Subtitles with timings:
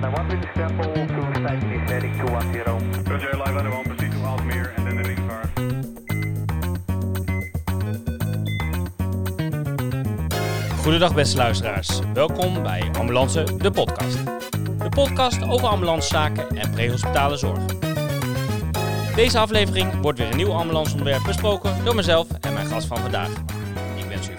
[0.00, 3.04] to slightly heading to 10.
[3.04, 5.42] Roger, live out of one, proceed to Almere and then the ring car.
[10.82, 12.00] Goedendag beste luisteraars.
[12.14, 14.24] Welkom bij Ambulance, de podcast.
[14.78, 17.64] De podcast over ambulancezaken en prehospitale zorg.
[19.14, 23.30] Deze aflevering wordt weer een nieuw ambulanceonderwerp besproken door mezelf en mijn gast van vandaag.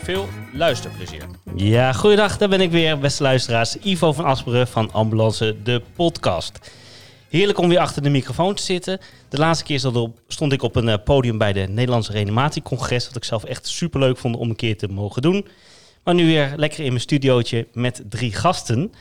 [0.10, 1.24] Veel luisterplezier.
[1.56, 3.78] Ja, goedendag, daar ben ik weer, beste luisteraars.
[3.78, 6.71] Ivo van Asperen van Ambulance, de podcast.
[7.28, 9.00] Heerlijk om weer achter de microfoon te zitten.
[9.29, 9.79] De laatste keer
[10.28, 13.06] stond ik op een eh, podium bij de Nederlandse Reanimatiecongres.
[13.06, 15.48] Wat ik zelf echt super leuk vond om een keer te mogen doen.
[16.04, 18.93] Maar nu weer lekker in mijn studiootje met drie gasten.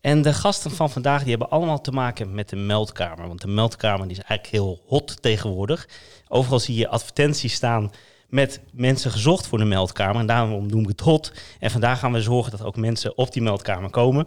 [0.00, 3.26] En de gasten van vandaag die hebben allemaal te maken met de meldkamer.
[3.26, 5.88] Want de meldkamer die is eigenlijk heel hot tegenwoordig.
[6.28, 7.90] Overal zie je advertenties staan
[8.28, 10.20] met mensen gezocht voor de meldkamer.
[10.20, 11.32] En daarom noem ik het hot.
[11.58, 14.26] En vandaag gaan we zorgen dat ook mensen op die meldkamer komen.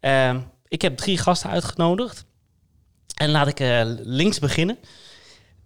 [0.00, 2.24] Ehm, ik heb drie gasten uitgenodigd.
[3.14, 4.78] En laat ik eh, links beginnen.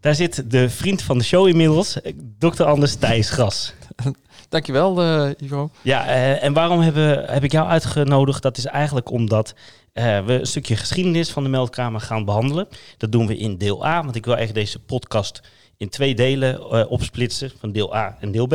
[0.01, 2.65] Daar zit de vriend van de show inmiddels, eh, Dr.
[2.65, 3.73] Anders Thijs Gras.
[4.49, 5.71] Dankjewel, eh Ivo.
[5.83, 6.07] Ja,
[6.39, 8.43] en waarom hebben, heb ik jou uitgenodigd?
[8.43, 9.55] Dat is eigenlijk omdat
[9.93, 12.69] we een stukje geschiedenis van de meldkamer gaan behandelen.
[12.97, 15.41] Dat doen we in deel A, want ik wil eigenlijk deze podcast
[15.77, 18.55] in twee delen eh, opsplitsen, van deel A en deel B.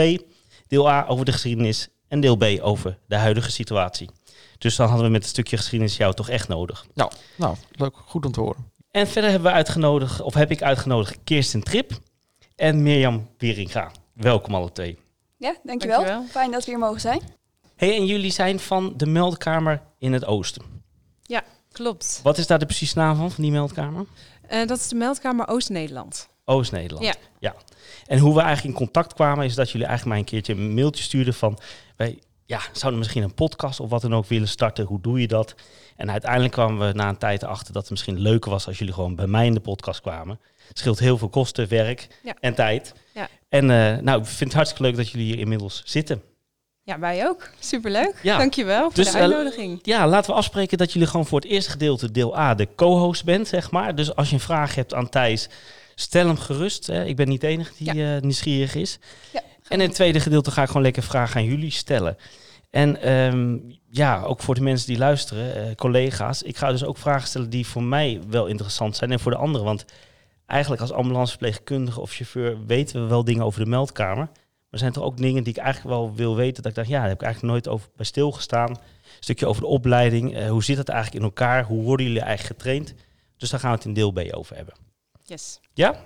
[0.67, 4.09] Deel A over de geschiedenis en deel B over de huidige situatie.
[4.57, 6.85] Dus dan hadden we met een stukje geschiedenis jou toch echt nodig.
[6.93, 8.71] Nou, nou, leuk, goed om te horen.
[8.91, 11.91] En verder hebben we uitgenodigd, of heb ik uitgenodigd, Kirsten Trip
[12.55, 13.91] en Mirjam Wieringa.
[14.13, 14.97] Welkom alle twee.
[15.37, 15.97] Ja, dankjewel.
[15.97, 16.25] Dankjewel.
[16.29, 17.21] Fijn dat we hier mogen zijn.
[17.75, 20.77] Hey, en jullie zijn van de meldkamer in het oosten.
[21.77, 22.19] Klopt.
[22.23, 24.05] Wat is daar de precies naam van, van die meldkamer?
[24.47, 26.29] Eh, dat is de meldkamer Oost-Nederland.
[26.49, 27.17] Oost-Nederland.
[27.39, 27.55] Ja.
[28.07, 30.73] En hoe we eigenlijk in contact kwamen, is dat jullie eigenlijk mij een keertje een
[30.73, 31.59] mailtje stuurden van...
[31.95, 34.85] Wij ja, zouden misschien een podcast of wat dan ook willen starten.
[34.85, 35.55] Hoe doe je dat?
[35.95, 38.93] En uiteindelijk kwamen we na een tijd achter dat het misschien leuker was als jullie
[38.93, 40.39] gewoon bij mij in de podcast kwamen.
[40.67, 42.33] Het scheelt heel veel kosten, werk Ja.
[42.39, 42.93] en tijd.
[43.13, 43.27] Ja.
[43.49, 46.21] En eh, nou, ik vind het hartstikke leuk dat jullie hier inmiddels zitten.
[46.83, 47.49] Ja, wij ook.
[47.59, 48.19] Superleuk.
[48.23, 48.37] Ja.
[48.37, 49.79] Dankjewel voor Dus, de eh, uitnodiging.
[49.83, 53.23] Ja, laten we afspreken dat jullie gewoon voor het eerste gedeelte, deel A, de co-host
[53.25, 53.95] bent, zeg maar.
[53.95, 55.49] Dus als je een vraag hebt aan Thijs,
[55.99, 56.87] stel hem gerust.
[56.87, 57.05] Hè.
[57.05, 58.99] Ik ben niet de enige die eh, nieuwsgierig is.
[59.33, 62.17] Ja, En in het tweede gedeelte ga ik gewoon lekker vragen aan jullie stellen.
[62.69, 63.57] En ehm,
[63.89, 66.41] ja, ook voor de mensen die luisteren, eh, collega's.
[66.41, 69.37] Ik ga dus ook vragen stellen die voor mij wel interessant zijn en voor de
[69.37, 69.65] anderen.
[69.65, 69.85] Want
[70.45, 74.29] eigenlijk als ambulanceverpleegkundige of chauffeur weten we wel dingen over de meldkamer.
[74.69, 76.63] Maar zijn er ook dingen die ik eigenlijk wel wil weten.
[76.63, 78.69] Dat ik dacht, ja, daar heb ik eigenlijk nooit over bij stilgestaan.
[78.69, 78.77] Een
[79.19, 80.35] stukje over de opleiding.
[80.35, 81.63] eh, hoe zit het eigenlijk in elkaar?
[81.63, 82.93] Hoe worden jullie eigenlijk getraind?
[83.37, 84.73] Dus daar gaan we het in deel B over hebben.
[85.27, 85.59] Yes.
[85.73, 86.03] Ja?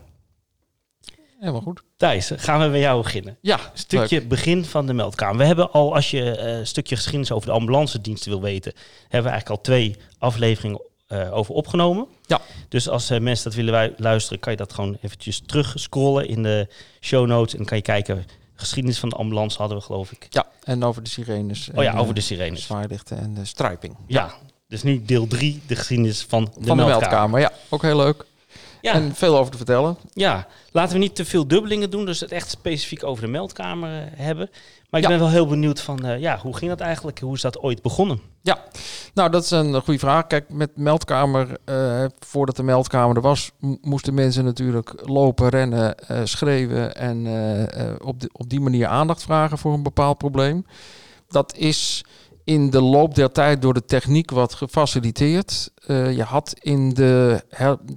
[1.39, 1.81] Helemaal goed.
[1.97, 3.37] Thijs, gaan we met jou beginnen.
[3.41, 5.37] Ja, Stukje begin van de meldkamer.
[5.37, 8.73] We hebben al, als je eh, een stukje geschiedenis over de ambulance diensten wil weten,
[9.01, 12.07] hebben we eigenlijk al twee afleveringen eh, over opgenomen.
[12.25, 12.41] Ja.
[12.69, 16.27] Dus als eh, mensen dat willen wij- luisteren, kan je dat gewoon eventjes terug scrollen
[16.27, 16.67] in de
[16.99, 17.51] show notes.
[17.51, 20.27] En dan kan je kijken, geschiedenis van de ambulance hadden we geloof ik.
[20.29, 21.69] Ja, en over de sirenes.
[21.75, 22.63] Oh ja, over de sirenes.
[22.63, 23.95] Zwaailichten en de striping.
[24.07, 24.33] Ja,
[24.67, 26.99] dus nu deel 3, de geschiedenis van de, Van de meldkamer.
[26.99, 27.51] meldkamer, ja.
[27.69, 28.25] Ook heel leuk.
[28.81, 29.97] Ja, En veel over te vertellen.
[30.13, 33.89] ja, laten we niet te veel dubbelingen doen, dus het echt specifiek over de meldkamer
[34.01, 34.49] eh, hebben.
[34.89, 35.11] Maar ik Ja.
[35.11, 37.19] ben wel heel benieuwd van, eh, ja, hoe ging dat eigenlijk?
[37.19, 38.21] Hoe is dat ooit begonnen?
[39.13, 40.27] Nou, dat is een goede vraag.
[40.27, 46.19] Kijk, met meldkamer, eh, voordat de meldkamer er was, moesten mensen natuurlijk lopen, rennen, eh,
[46.23, 47.17] schreeuwen en
[48.03, 50.65] op, de, op die manier aandacht vragen voor een bepaald probleem.
[51.27, 52.03] Dat is
[52.51, 55.72] in de loop der tijd door de techniek wat gefaciliteerd.
[55.85, 57.44] Eh, je had in de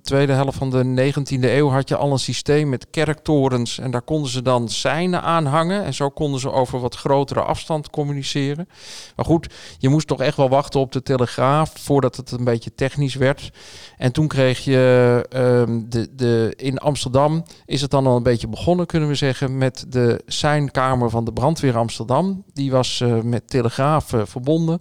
[0.02, 4.02] tweede helft van de 19e eeuw had je al een systeem met kerktorens en daar
[4.02, 8.68] konden ze dan seinen aan hangen en zo konden ze over wat grotere afstand communiceren.
[9.16, 12.74] Maar goed, je moest toch echt wel wachten op de telegraaf voordat het een beetje
[12.74, 13.50] technisch werd.
[13.96, 18.48] En toen kreeg je ehm, de, de, in Amsterdam is het dan al een beetje
[18.48, 22.44] begonnen, kunnen we zeggen, met de seinkamer van de brandweer Amsterdam.
[22.52, 24.80] Die was eh, met telegraaf eh, verbonden.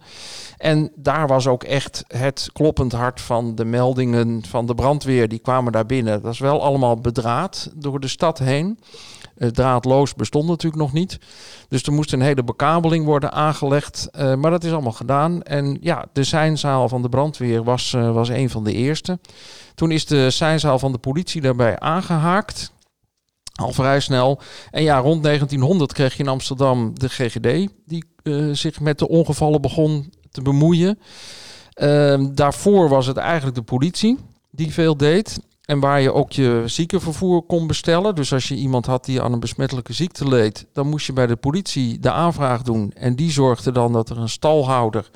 [0.57, 5.27] En daar was ook echt het kloppend hart van de meldingen van de brandweer.
[5.27, 6.13] Die kwamen daar binnen.
[6.13, 8.79] Dat was wel allemaal bedraad door de stad heen.
[9.35, 11.19] Eh, draadloos bestond natuurlijk nog niet.
[11.67, 14.09] Dus er moest een hele bekabeling worden aangelegd.
[14.11, 15.41] eh, maar dat is allemaal gedaan.
[15.41, 19.19] En ja, de seinzaal van de brandweer was, eh, was een van de eerste.
[19.75, 22.71] Toen is de seinzaal van de politie daarbij aangehaakt.
[23.53, 24.41] Al vrij snel.
[24.71, 29.07] En ja, rond 1900 kreeg je in Amsterdam de GGD, die eh, zich met de
[29.07, 30.99] ongevallen begon te bemoeien.
[31.73, 34.17] Ehm, daarvoor was het eigenlijk de politie
[34.51, 35.39] die veel deed.
[35.65, 38.15] En waar je ook je ziekenvervoer kon bestellen.
[38.15, 41.27] Dus als je iemand had die aan een besmettelijke ziekte leed, dan moest je bij
[41.27, 42.91] de politie de aanvraag doen.
[42.95, 45.09] En die zorgde dan dat er een stalhouder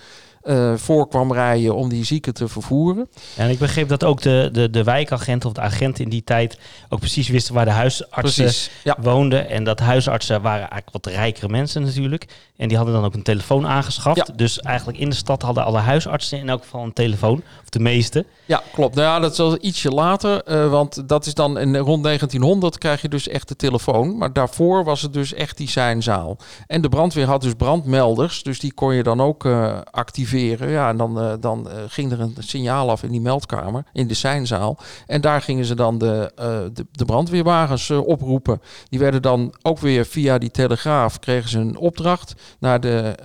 [0.47, 3.09] eh, voor kwam rijden om die zieken te vervoeren.
[3.35, 6.57] En ik begreep dat ook de, de, de wijkagenten of de agenten in die tijd
[6.89, 8.69] ook precies wisten waar de huisartsen Precies.
[8.83, 8.95] Ja.
[9.01, 9.49] woonden.
[9.49, 12.25] En dat huisartsen waren eigenlijk wat rijkere mensen natuurlijk.
[12.57, 14.27] En die hadden dan ook een telefoon aangeschaft.
[14.27, 14.33] Ja.
[14.35, 17.41] Dus eigenlijk in de stad hadden alle huisartsen in elk geval een telefoon.
[17.61, 18.25] Of de meeste.
[18.45, 18.95] Ja, klopt.
[18.95, 20.43] Nou ja, dat is wel ietsje later.
[20.43, 24.17] eh, want dat is dan in, rond 1900 krijg je dus echt de telefoon.
[24.17, 26.37] Maar daarvoor was het dus echt die seinzaal.
[26.67, 28.43] En de brandweer had dus brandmelders.
[28.43, 30.35] Dus die kon je dan ook eh, activeren.
[30.45, 33.83] Ja, en dan, eh, dan eh, ging er een signaal af in die meldkamer.
[33.93, 34.77] In de seinzaal.
[35.07, 38.61] En daar gingen ze dan de, eh, de, de brandweerwagens oproepen.
[38.89, 43.15] Die werden dan ook weer via die telegraaf kregen ze een opdracht naar de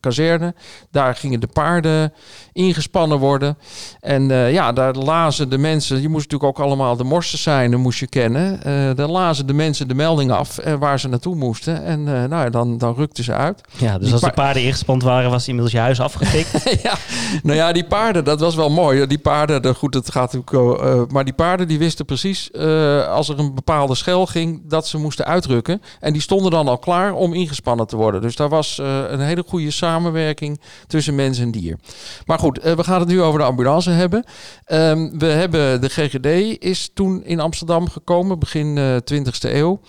[0.00, 0.54] kazerne.
[0.90, 2.12] Daar gingen de paarden
[2.52, 3.58] ingespannen worden.
[4.00, 8.06] En ja, daar lazen de mensen, je moest natuurlijk ook allemaal de morsenseinen moest je
[8.06, 8.60] kennen.
[8.96, 11.84] Daar lazen de mensen de melding af waar ze naartoe moesten.
[11.84, 13.60] En nou ja, dan, dan rukten ze uit.
[13.76, 16.62] Ja, dus Die als de pa- paarden ingespand waren, was inmiddels huis afgetikt.
[16.82, 16.94] ja,
[17.42, 19.06] nou ja, die paarden, dat was wel mooi.
[19.06, 20.80] Die paarden, de- goed, het gaat natuurlijk.
[20.82, 24.86] eh, maar die paarden die wisten precies eh, als er een bepaalde schel ging dat
[24.86, 25.82] ze moesten uitrukken.
[26.00, 28.20] En die stonden dan al klaar om ingespannen te worden.
[28.20, 31.78] Dus daar was eh, een hele goede samenwerking tussen mens en dier.
[32.26, 34.24] Maar goed, we gaan het nu over de ambulance hebben.
[34.64, 36.26] Ehm, we hebben de GGD
[36.64, 39.80] is toen in Amsterdam gekomen, begin eh 20e eeuw.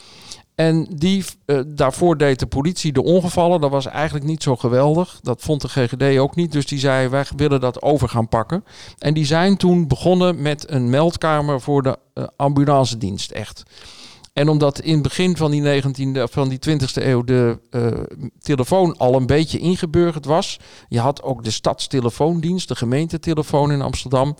[0.60, 3.62] En die, eh, daarvoor deed de politie de ongevallen.
[3.62, 5.20] Dat was eigenlijk niet zo geweldig.
[5.22, 6.52] Dat vond de GGD ook niet.
[6.52, 8.64] Dus die zei, wij willen dat over gaan pakken.
[8.98, 13.64] En die zijn toen begonnen met een meldkamer voor de eh, ambulance dienst, echt.
[14.34, 17.88] En omdat in het begin van die 19e, of van die 20e eeuw de eh,
[18.40, 20.60] telefoon al een beetje ingeburgerd was.
[20.90, 24.36] Je had ook de stadstelefoondienst, de gemeentetelefoon in Amsterdam.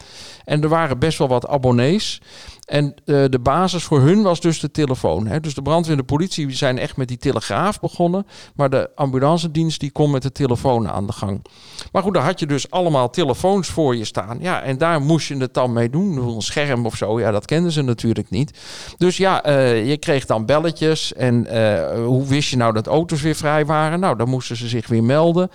[0.46, 2.22] En er waren best wel wat abonnees.
[2.70, 5.28] En eh, de basis voor hun was dus de telefoon.
[5.28, 5.40] Hè.
[5.40, 8.26] Dus de brandweer en de politie zijn echt met die telegraaf begonnen.
[8.56, 11.46] Maar de ambulancedienst die kon met de telefoon aan de gang.
[11.92, 14.38] Maar goed, daar had je dus allemaal telefoons voor je staan.
[14.42, 16.18] Ja, en daar moest je het dan mee doen.
[16.18, 18.60] Een scherm of zo, ja, dat kenden ze natuurlijk niet.
[18.98, 21.14] Dus ja, eh, je kreeg dan belletjes.
[21.14, 24.00] En eh, hoe wist je nou dat auto's weer vrij waren?
[24.00, 25.50] Nou, dan moesten ze zich weer melden.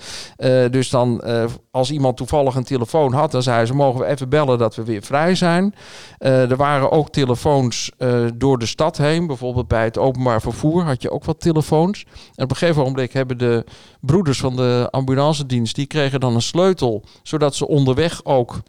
[0.70, 1.22] Dus dan,
[1.70, 4.84] als iemand toevallig een telefoon had, dan zeiden ze: mogen we even bellen dat we
[4.84, 5.75] weer vrij zijn.
[6.19, 9.27] Er waren ook telefoons eh, door de stad heen.
[9.27, 12.05] Bijvoorbeeld bij het openbaar vervoer had je ook wat telefoons.
[12.35, 13.65] En op een gegeven moment hebben de
[14.01, 15.75] broeders van de ambulancedienst...
[15.75, 18.61] die kregen dan een sleutel, zodat ze onderweg ook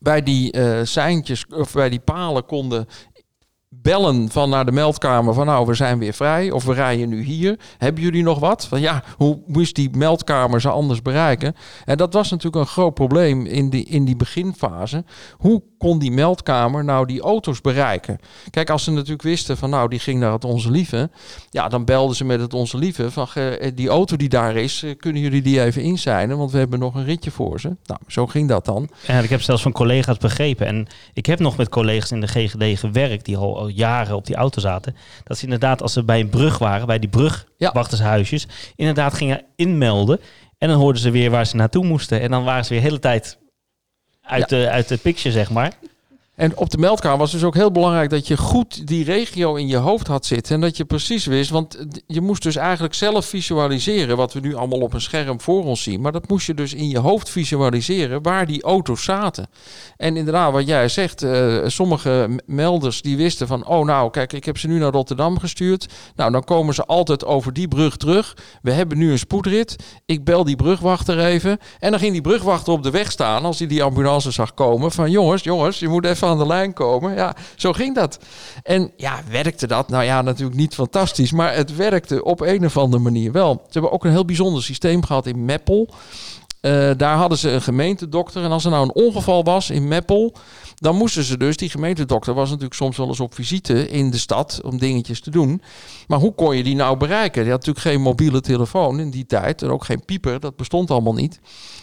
[0.00, 2.86] bij die seintjes of bij die palen konden
[3.82, 7.22] bellen van naar de meldkamer van nou we zijn weer vrij of we rijden nu
[7.22, 7.58] hier.
[7.78, 8.66] Hebben jullie nog wat?
[8.66, 11.54] Van ja hoe moest die meldkamer ze anders bereiken?
[11.84, 15.04] En dat was natuurlijk een groot probleem in die in die beginfase.
[15.36, 18.18] Hoe kon die meldkamer nou die auto's bereiken?
[18.50, 21.10] Kijk als ze natuurlijk wisten van nou die ging naar het onze lieve
[21.50, 24.82] ja dan belden ze met het onze lieve van eh, die auto die daar is
[24.82, 27.76] eh, kunnen jullie die even inzijnen want we hebben nog een ritje voor ze.
[27.84, 28.88] Nou zo ging dat dan.
[29.06, 30.66] En ik heb zelfs van collega's begrepen.
[30.66, 34.26] En ik heb nog met collega's in de GGD gewerkt die al, al jaren op
[34.26, 34.96] die auto zaten.
[35.24, 38.46] Dat ze inderdaad, als ze bij een brug waren, bij die brugwachtershuisjes,
[38.76, 40.20] inderdaad gingen inmelden.
[40.58, 42.20] En dan hoorden ze weer waar ze naartoe moesten.
[42.20, 43.38] En dan waren ze weer de hele tijd
[44.22, 45.72] uit, de, uit de picture, zeg maar.
[46.34, 49.68] En op de meldkamer was dus ook heel belangrijk dat je goed die regio in
[49.68, 50.54] je hoofd had zitten.
[50.54, 54.54] En dat je precies wist, want je moest dus eigenlijk zelf visualiseren wat we nu
[54.54, 56.00] allemaal op een scherm voor ons zien.
[56.00, 59.46] Maar dat moest je dus in je hoofd visualiseren waar die auto's zaten.
[59.96, 64.44] En inderdaad, wat jij zegt, eh, sommige melders die wisten van, oh nou kijk, ik
[64.44, 65.86] heb ze nu naar Rotterdam gestuurd.
[66.14, 68.36] Nou, dan komen ze altijd over die brug terug.
[68.62, 69.76] We hebben nu een spoedrit.
[70.06, 71.58] Ik bel die brugwachter even.
[71.78, 74.92] En dan ging die brugwachter op de weg staan als hij die ambulance zag komen.
[74.92, 77.14] Van jongens, jongens, je moet even aan de lijn komen.
[77.14, 78.18] Ja, zo ging dat.
[78.62, 79.88] En ja, werkte dat?
[79.88, 81.32] Nou ja, natuurlijk niet fantastisch.
[81.32, 83.62] Maar het werkte op een of andere manier wel.
[83.64, 85.88] Ze hebben ook een heel bijzonder systeem gehad in Meppel.
[86.60, 88.44] Eh, daar hadden ze een gemeentedokter.
[88.44, 90.34] En als er nou een ongeval was in Meppel,
[90.84, 94.18] dan moesten ze dus, die gemeentedokter was natuurlijk soms wel eens op visite in de
[94.18, 95.62] stad om dingetjes te doen.
[96.06, 97.42] Maar hoe kon je die nou bereiken?
[97.42, 100.90] Die had natuurlijk geen mobiele telefoon in die tijd en ook geen pieper, dat bestond
[100.90, 101.40] allemaal niet.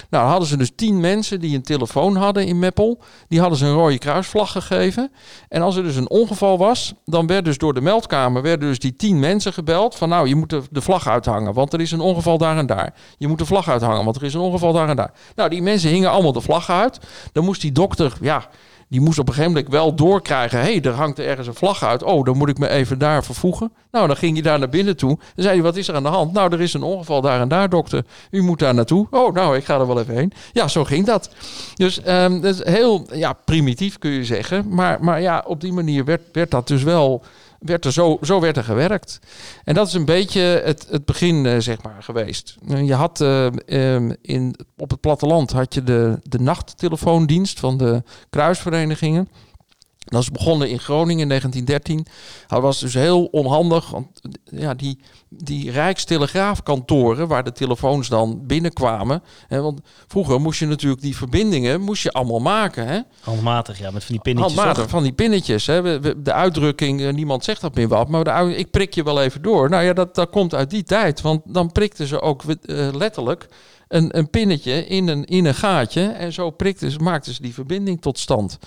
[0.09, 3.01] Nou, hadden ze dus tien mensen die een telefoon hadden in Meppel.
[3.27, 5.11] Die hadden ze een rode kruisvlag gegeven.
[5.49, 8.79] En als er dus een ongeval was, dan werd dus door de meldkamer werden dus
[8.79, 11.91] die tien mensen gebeld van nou, je moet de, de vlag uithangen, want er is
[11.91, 12.93] een ongeval daar en daar.
[13.17, 15.13] Je moet de vlag uithangen, want er is een ongeval daar en daar.
[15.35, 16.99] Nou, die mensen hingen allemaal de vlag uit.
[17.31, 18.49] Dan moest die dokter, ja,
[18.91, 20.59] die moest op een gegeven moment wel doorkrijgen.
[20.59, 22.03] Hé, hey, er hangt er ergens een vlag uit.
[22.03, 23.71] Oh, dan moet ik me even daar vervoegen.
[23.91, 25.17] Nou, dan ging je daar naar binnen toe.
[25.17, 26.33] Dan zei hij, wat is er aan de hand?
[26.33, 28.05] Nou, er is een ongeval daar en daar, dokter.
[28.31, 29.07] U moet daar naartoe.
[29.11, 30.33] Oh, nou, ik ga er wel even heen.
[30.53, 31.29] Ja, zo ging dat.
[31.75, 34.65] Dus ehm, dat is heel ja, primitief, kun je zeggen.
[34.69, 37.23] Maar, maar ja, op die manier werd, werd dat dus wel
[37.61, 39.19] werd er zo, zo werd er gewerkt.
[39.63, 42.57] En dat is een beetje het, het begin, eh, zeg maar, geweest.
[42.67, 47.77] En Je had eh, ehm, in, op het platteland had je de, de nachttelefoondienst van
[47.77, 49.29] de kruisverenigingen.
[50.05, 52.05] Dat is begonnen in Groningen in 1913.
[52.47, 53.89] Dat was dus heel onhandig.
[53.89, 54.07] Want
[54.43, 59.23] ja, die, die Rijkstelegraafkantoren, waar de telefoons dan binnenkwamen.
[59.47, 62.87] Hè, want vroeger moest je natuurlijk die verbindingen moest je allemaal maken.
[62.87, 62.99] Hè?
[63.21, 64.55] Handmatig, ja, met van die pinnetjes.
[64.55, 65.65] Handmatig, van die pinnetjes.
[65.67, 65.81] Hè?
[65.81, 69.03] We- we- De uitdrukking, eh, niemand zegt dat meer wat, maar de, ik prik je
[69.03, 69.69] wel even door.
[69.69, 71.21] Nou ja, dat, dat komt uit die tijd.
[71.21, 73.47] Want dan prikten ze ook eh, letterlijk
[73.87, 76.01] een, een pinnetje in een, in een gaatje.
[76.01, 78.57] En zo prikten ze, maakten ze die verbinding tot stand.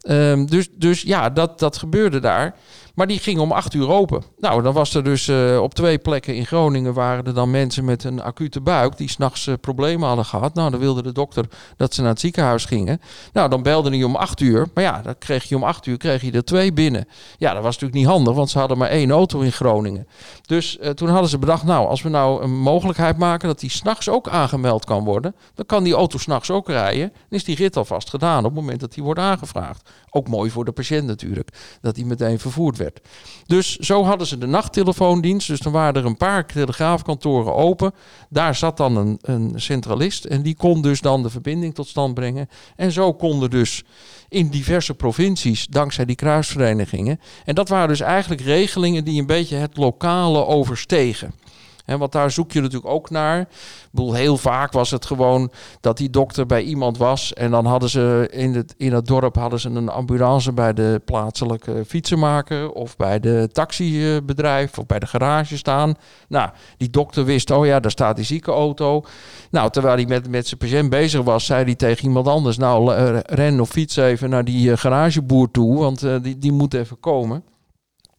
[0.00, 2.54] Ehm, dus, dus ja, dat, dat gebeurde daar.
[3.00, 4.22] Maar die ging om acht uur open.
[4.38, 7.84] Nou, dan was er dus eh, op twee plekken in Groningen waren er dan mensen
[7.84, 10.54] met een acute buik die s'nachts nachts problemen hadden gehad.
[10.54, 11.44] Nou, dan wilde de dokter
[11.76, 13.00] dat ze naar het ziekenhuis gingen.
[13.32, 14.68] Nou, dan belde hij om acht uur.
[14.74, 17.08] Maar ja, dan kreeg je om acht uur kreeg je er twee binnen.
[17.38, 20.06] Ja, dat was natuurlijk niet handig, want ze hadden maar één auto in Groningen.
[20.46, 23.70] Dus eh, toen hadden ze bedacht, nou, als we nou een mogelijkheid maken dat die
[23.70, 27.08] s'nachts ook aangemeld kan worden, dan kan die auto s'nachts ook rijden.
[27.08, 29.90] Dan is die rit alvast gedaan op het moment dat die wordt aangevraagd.
[30.10, 31.48] Ook mooi voor de patiënt natuurlijk,
[31.80, 32.89] dat die meteen vervoerd werd.
[33.46, 35.46] Dus zo hadden ze de nachttelefoondienst.
[35.46, 37.92] Dus dan waren er een paar telegraafkantoren open.
[38.28, 42.14] Daar zat dan een, een centralist en die kon dus dan de verbinding tot stand
[42.14, 42.48] brengen.
[42.76, 43.82] En zo konden dus
[44.28, 47.20] in diverse provincies, dankzij die kruisverenigingen.
[47.44, 51.34] En dat waren dus eigenlijk regelingen die een beetje het lokale overstegen.
[51.90, 53.40] En want daar zoek je natuurlijk ook naar.
[53.40, 57.32] Ik bedoel, heel vaak was het gewoon dat die dokter bij iemand was.
[57.32, 61.02] En dan hadden ze in het, in het dorp hadden ze een ambulance bij de
[61.04, 62.72] plaatselijke fietsenmaker.
[62.72, 65.94] Of bij de taxibedrijf of bij de garage staan.
[66.28, 69.04] Nou, die dokter wist, oh ja, daar staat die ziekenauto.
[69.50, 72.56] Nou, terwijl hij met, met zijn patiënt bezig was, zei hij tegen iemand anders.
[72.56, 76.52] Nou, eh, ren of fiets even naar die eh, garageboer toe, want eh, die, die
[76.52, 77.44] moet even komen.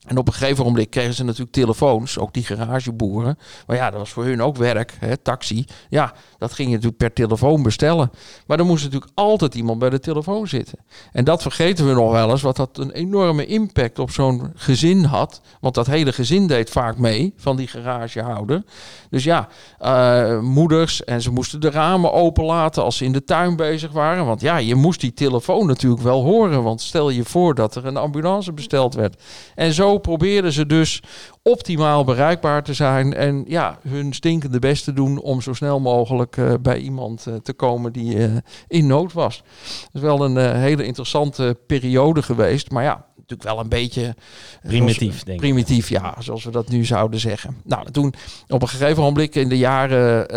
[0.07, 3.37] En op een gegeven moment kregen ze natuurlijk telefoons, ook die garageboeren.
[3.67, 5.65] Maar ja, dat was voor hun ook werk, hè, taxi.
[5.89, 8.11] Ja, dat ging je natuurlijk per telefoon bestellen.
[8.47, 10.77] Maar dan moest natuurlijk altijd iemand bij de telefoon zitten.
[11.11, 15.03] En dat vergeten we nog wel eens, wat dat een enorme impact op zo'n gezin
[15.03, 15.41] had.
[15.59, 18.63] Want dat hele gezin deed vaak mee, van die garagehouder.
[19.09, 19.47] Dus ja,
[19.79, 24.25] eh, moeders en ze moesten de ramen openlaten als ze in de tuin bezig waren.
[24.25, 26.63] Want ja, je moest die telefoon natuurlijk wel horen.
[26.63, 29.21] Want stel je voor dat er een ambulance besteld werd.
[29.55, 31.01] En zo probeerden ze dus
[31.43, 33.13] optimaal bereikbaar te zijn.
[33.13, 37.35] En ja, hun stinkende best te doen om zo snel mogelijk eh, bij iemand eh,
[37.35, 38.35] te komen die eh,
[38.67, 39.43] in nood was.
[39.67, 42.71] Dat is wel een hele interessante periode geweest.
[42.71, 44.15] Maar ja, natuurlijk wel een beetje...
[44.61, 45.49] Primitief, zoals- denk ik.
[45.49, 47.57] Primitief, ja, zoals we dat nu zouden zeggen.
[47.63, 48.13] Nou, toen
[48.47, 50.27] op een gegeven moment in de jaren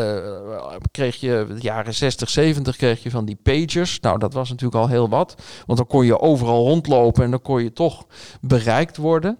[0.90, 4.00] kreeg je, de jaren 60, 70 kreeg je van die pagers.
[4.00, 5.34] Nou, dat was natuurlijk al heel wat.
[5.66, 8.06] Want dan kon je overal rondlopen en dan kon je toch
[8.40, 9.38] bereikt worden.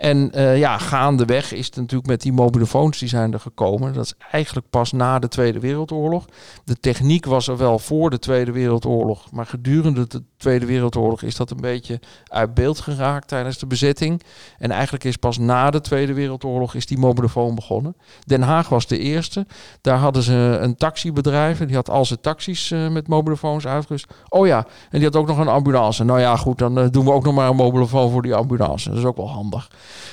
[0.00, 3.92] En eh, ja, gaandeweg is het natuurlijk met die mobielefoons die zijn er gekomen.
[3.92, 6.24] Dat is eigenlijk pas na de Tweede Wereldoorlog.
[6.64, 9.30] De techniek was er wel voor de Tweede Wereldoorlog.
[9.32, 14.22] Maar gedurende de Tweede Wereldoorlog is dat een beetje uit beeld geraakt tijdens de bezetting.
[14.58, 17.96] En eigenlijk is pas na de Tweede Wereldoorlog is die mobielefoon begonnen.
[18.24, 19.46] Den Haag was de eerste.
[19.80, 21.60] Daar hadden ze een taxibedrijf.
[21.60, 24.06] En die had al zijn taxis eh, met mobielefoons uitgerust.
[24.28, 26.04] Oh ja, en die had ook nog een ambulance.
[26.04, 28.88] Nou ja, goed, dan eh, doen we ook nog maar een mobielefoon voor die ambulance.
[28.88, 29.68] Dat is ook wel handig.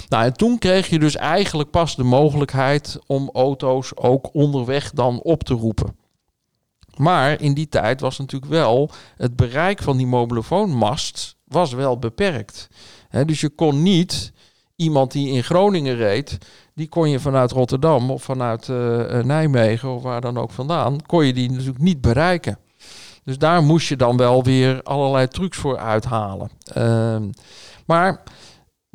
[0.09, 5.19] Nou, en toen kreeg je dus eigenlijk pas de mogelijkheid om auto's ook onderweg dan
[5.21, 5.95] op te roepen.
[6.97, 12.67] Maar in die tijd was natuurlijk wel het bereik van die mobielefoonmast was wel beperkt.
[13.25, 14.31] Dus je kon niet
[14.75, 16.37] iemand die in Groningen reed,
[16.73, 21.01] die kon je vanuit Rotterdam of vanuit eh, eh, Nijmegen of waar dan ook vandaan,
[21.05, 22.59] kon je die natuurlijk niet bereiken.
[23.23, 26.49] Dus daar moest je dan wel weer allerlei trucs voor uithalen.
[26.73, 27.29] Ehm,
[27.85, 28.23] maar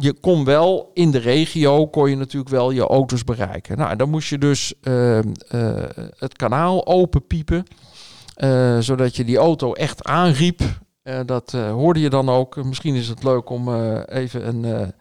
[0.03, 3.79] je kon wel in de regio, kon je natuurlijk wel je auto's bereiken.
[3.79, 5.73] Nou, dan moest je dus ehm, eh,
[6.19, 7.65] het kanaal openpiepen,
[8.35, 10.61] eh, zodat je die auto echt aanriep.
[11.03, 12.65] Eh, dat hoorde je dan ook.
[12.65, 14.93] Misschien is het leuk om even een,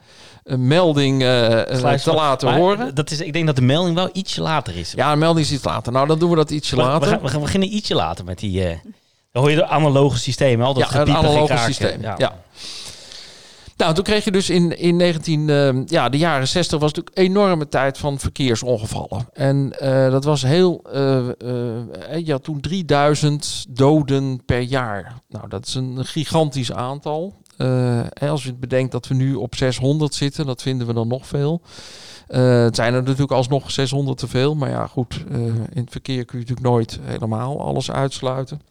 [0.44, 2.96] een melding Sluis te laten Maar horen.
[2.96, 4.92] Dat is, ik denk dat de melding wel ietsje later is.
[4.96, 5.92] Ja, een melding is iets later.
[5.92, 7.08] Nou, dan doen we dat ietsje we, we later.
[7.08, 8.62] gaan, we gaan beginnen ietsje later met die...
[9.32, 12.02] dan hoor je de analoge systemen, al dat ja, het analoge systeem.
[12.02, 12.40] Ja.
[13.82, 17.18] Nou, toen kreeg je dus in, in 19, eh, ja, de jaren 60 was natuurlijk
[17.18, 19.28] een enorme tijd van verkeersongevallen.
[19.34, 21.28] En eh, dat was heel, eh,
[22.26, 25.22] je had toen 3000 doden per jaar.
[25.30, 27.34] Nou, dat is een gigantisch aantal.
[28.20, 31.62] Als je bedenkt dat we nu op 600 zitten, dat vinden we dan nog veel.
[32.28, 34.56] Het zijn er natuurlijk alsnog 600 te veel.
[34.56, 35.24] Maar ja, goed,
[35.74, 38.62] in het verkeer kun je natuurlijk nooit helemaal alles uitsluiten.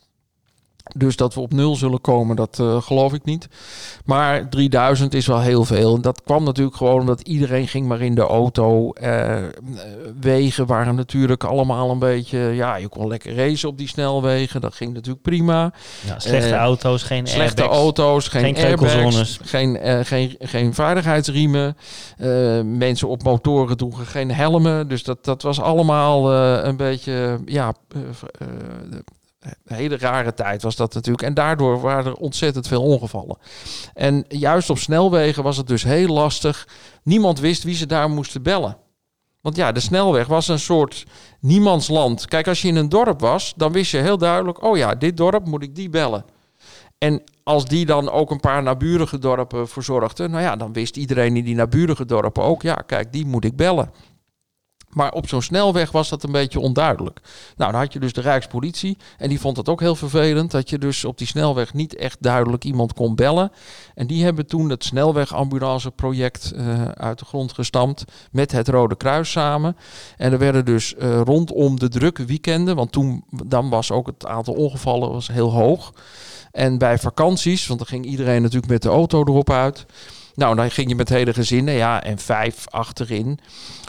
[0.97, 3.49] Dus dat we op nul zullen komen, dat eh, geloof ik niet.
[4.04, 6.00] Maar 3000 is wel heel veel.
[6.00, 8.92] Dat kwam natuurlijk gewoon omdat iedereen ging maar in de auto.
[8.92, 9.37] Eh,
[10.20, 12.38] wegen waren natuurlijk allemaal een beetje...
[12.38, 14.61] Ja, je kon lekker racen op die snelwegen.
[14.61, 15.73] Dat ging natuurlijk prima.
[16.06, 17.80] Ja, slechte Eh, auto's, geen Slechte airbags.
[17.82, 21.76] auto's, geen, geen airbags, geen, geen, geen veiligheidsriemen.
[22.64, 24.88] Mensen op motoren droegen geen helmen.
[24.88, 26.32] Dus dat, dat was allemaal
[26.64, 27.38] een beetje...
[27.44, 27.75] Ja,
[29.40, 31.25] een hele rare tijd was dat natuurlijk.
[31.25, 33.38] En daardoor waren er ontzettend veel ongevallen.
[33.94, 36.68] En juist op snelwegen was het dus heel lastig.
[37.02, 38.76] Niemand wist wie ze daar moesten bellen.
[39.40, 41.06] Want ja, de snelweg was een soort
[41.40, 42.26] niemandsland.
[42.26, 44.62] Kijk, als je in een dorp was, dan wist je heel duidelijk...
[44.62, 46.25] oh ja, dit dorp moet ik die bellen.
[46.99, 50.28] En als die dan ook een paar naburige dorpen verzorgde...
[50.28, 52.62] nou ja, dan wist iedereen in die naburige dorpen ook...
[52.62, 53.90] ja, kijk, die moet ik bellen.
[54.90, 57.20] Maar op zo'n snelweg was dat een beetje onduidelijk.
[57.56, 58.97] Nou, dan had je dus de Rijkspolitie.
[59.18, 62.16] En die vond het ook heel vervelend dat je dus op die snelweg niet echt
[62.20, 63.52] duidelijk iemand kon bellen.
[63.94, 69.30] En die hebben toen het snelwegambulanceproject eh uit de grond gestampt met het Rode Kruis
[69.30, 69.76] samen.
[70.16, 74.26] En er werden dus eh, rondom de drukke weekenden, want toen dan was ook het
[74.26, 75.92] aantal ongevallen was heel hoog.
[76.52, 79.87] En bij vakanties, want dan ging iedereen natuurlijk met de auto erop uit.
[80.35, 83.38] Nou, dan ging je met hele gezinnen, ja, en vijf achterin,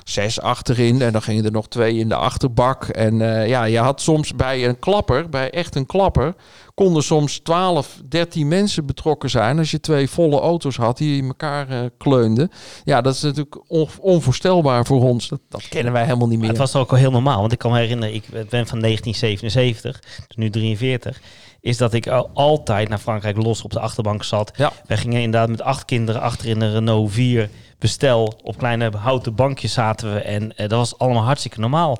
[0.03, 1.01] zes achterin.
[1.01, 2.83] En dan gingen er nog twee in de achterbak.
[2.83, 6.33] En eh, ja, je had soms bij een klapper, bij echt een klapper,
[6.73, 9.57] konden soms 12, 13 mensen betrokken zijn.
[9.57, 12.51] Als je twee volle auto's had die in elkaar eh, kleunden.
[12.83, 15.27] Ja, dat is natuurlijk on- onvoorstelbaar voor ons.
[15.27, 16.59] Dat, dat kennen wij helemaal niet Maar meer.
[16.59, 19.99] het was ook al heel normaal, want ik kan me herinneren, ik ben van 1977,
[20.27, 21.21] dus nu 43,
[21.61, 24.51] is dat ik al altijd naar Frankrijk los op de achterbank zat.
[24.55, 24.71] Ja.
[24.87, 27.49] Wij gingen inderdaad met acht kinderen achter in een Renault 4
[27.81, 28.33] bestel.
[28.43, 31.99] Op kleine houten bankjes zaten we en eh, dat was allemaal hartstikke normaal.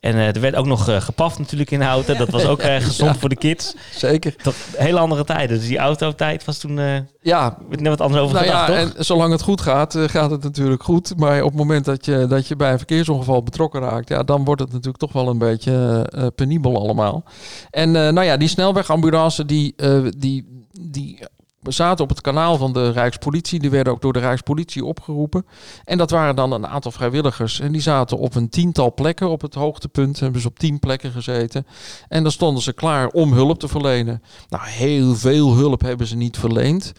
[0.00, 2.14] En eh, er werd ook nog eh, gepaft natuurlijk in de auto.
[2.14, 3.74] Dat was ook eh, gezond voor de kids.
[3.94, 4.34] Zeker.
[4.42, 5.58] Dat, hele andere tijden.
[5.58, 8.94] Dus die autotijd was toen eh Ja, net wat anders over nou gedacht, ja, toch?
[8.96, 11.16] en zolang het goed gaat, gaat het natuurlijk goed.
[11.16, 14.44] Maar op het moment dat je, dat je bij een verkeersongeval betrokken raakt, ja, dan
[14.44, 17.24] wordt het natuurlijk toch wel een beetje penibel allemaal.
[17.70, 21.18] En eh, nou ja, die snelwegambulance, die, eh, die, die
[21.62, 23.58] zaten op het kanaal van de Rijkspolitie.
[23.60, 25.46] Die werden ook door de Rijkspolitie opgeroepen.
[25.84, 27.60] En dat waren dan een aantal vrijwilligers.
[27.60, 30.20] En die zaten op een tiental plekken op het hoogtepunt.
[30.20, 31.66] Hebben ze op tien plekken gezeten.
[32.08, 34.22] En dan stonden ze klaar om hulp te verlenen.
[34.48, 36.92] Nou, heel veel hulp hebben ze niet verleend.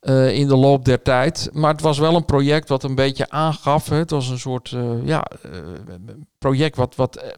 [0.00, 1.50] eh, in de loop der tijd.
[1.52, 3.88] Maar het was wel een project wat een beetje aangaf.
[3.88, 5.50] Het was een soort eh, ja, eh,
[6.38, 7.34] project wat, wat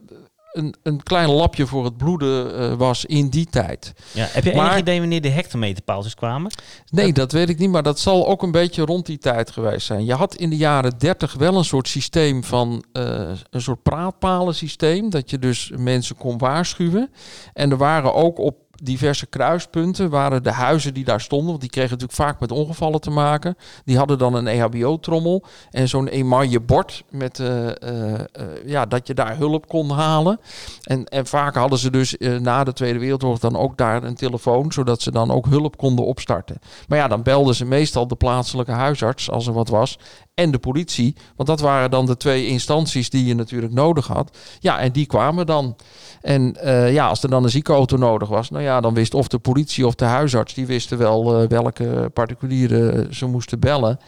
[0.52, 3.92] een, een klein lapje voor het bloeden eh, was in die tijd.
[4.12, 4.26] Ja.
[4.30, 6.50] Heb je maar- enig idee wanneer de hectometerpaaltjes kwamen?
[6.90, 9.86] Nee, dat weet ik niet, maar dat zal ook een beetje rond die tijd geweest
[9.86, 10.04] zijn.
[10.04, 14.54] Je had in de jaren 30 wel een soort systeem van eh, een soort praatpalen
[14.54, 17.10] systeem, dat je dus mensen kon waarschuwen.
[17.52, 21.70] En er waren ook op diverse kruispunten, waren de huizen die daar stonden, want die
[21.70, 23.56] kregen natuurlijk vaak met ongevallen te maken.
[23.84, 29.06] Die hadden dan een EHBO-trommel en zo'n emaille bord met eh, eh, eh, ja, dat
[29.06, 30.40] je daar hulp kon halen.
[30.82, 34.72] En, en vaak hadden ze dus na de Tweede Wereldoorlog dan ook daar een telefoon,
[34.72, 36.58] zodat ze dan ook hulp konden opstarten.
[36.88, 39.98] Maar ja, dan belden ze meestal de plaatselijke huisarts als er wat was.
[40.34, 41.16] En de politie.
[41.36, 44.36] Want dat waren dan de twee instanties die je natuurlijk nodig had.
[44.58, 45.76] Ja, en die kwamen dan.
[46.20, 46.56] En
[46.92, 49.86] ja, als er dan een ziekenauto nodig was, nou ja, dan wist of de politie
[49.86, 53.98] of de huisarts, die wisten wel eh, welke particulieren ze moesten bellen.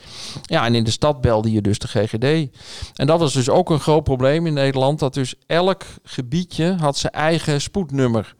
[0.43, 2.51] Ja, en in de stad belde je dus de GGD.
[2.95, 6.97] En dat was dus ook een groot probleem in Nederland, dat dus elk gebiedje had
[6.97, 8.35] zijn eigen spoednummer.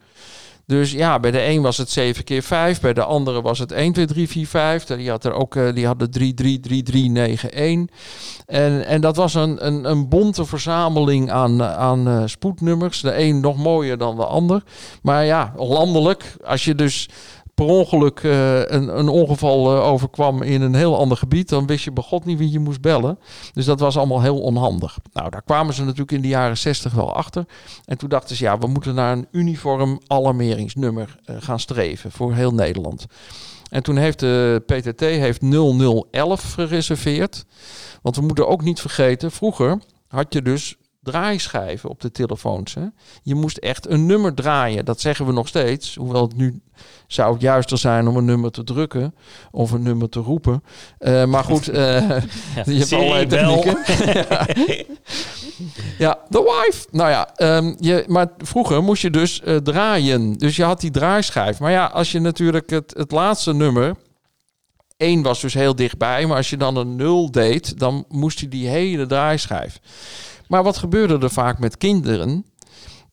[0.65, 3.71] Dus ja, bij de een was het 7 keer 5, bij de andere was het
[3.71, 4.83] 1, 2, 3, 4, 5.
[4.83, 7.89] Die had er ook, eh, die hadden 3, 3, 3, 3, 9, 1.
[8.45, 13.01] En, en dat was een, een, een bonte verzameling aan, aan eh, spoednummers.
[13.01, 14.63] De een nog mooier dan de ander.
[15.01, 17.09] Maar ja, landelijk, als je dus
[17.55, 21.83] per ongeluk eh, een, een ongeval eh, overkwam in een heel ander gebied, dan wist
[21.83, 23.19] je bij God niet wie je moest bellen.
[23.53, 24.97] Dus dat was allemaal heel onhandig.
[25.13, 27.45] Nou, daar kwamen ze natuurlijk in de jaren 60 wel achter.
[27.85, 32.33] En toen dachten ze, ja, we moeten naar een uniform alarmeringsnummer eh, gaan streven voor
[32.33, 33.05] heel Nederland.
[33.69, 37.45] En toen heeft de PTT heeft 0011 gereserveerd.
[38.01, 42.73] Want we moeten ook niet vergeten, vroeger had je dus draaischijven op de telefoons.
[42.73, 42.85] Hè?
[43.23, 44.85] Je moest echt een nummer draaien.
[44.85, 45.95] Dat zeggen we nog steeds.
[45.95, 46.61] Hoewel het nu
[47.07, 49.15] zou het juister zijn om een nummer te drukken
[49.51, 50.63] of een nummer te roepen.
[50.97, 52.21] Eh, maar goed, eh, Ja.
[52.65, 53.77] je hebt allerlei technieken.
[55.97, 56.87] Ja, de wife.
[56.91, 60.33] Nou ja, ehm, je, maar vroeger moest je dus eh, draaien.
[60.33, 61.59] Dus je had die draaischijf.
[61.59, 63.95] Maar ja, als je natuurlijk het, het laatste nummer...
[64.97, 68.47] 1 was dus heel dichtbij, maar als je dan een 0 deed, dan moest je
[68.47, 69.79] die hele draaischijf.
[70.53, 72.45] Maar wat gebeurde er vaak met kinderen?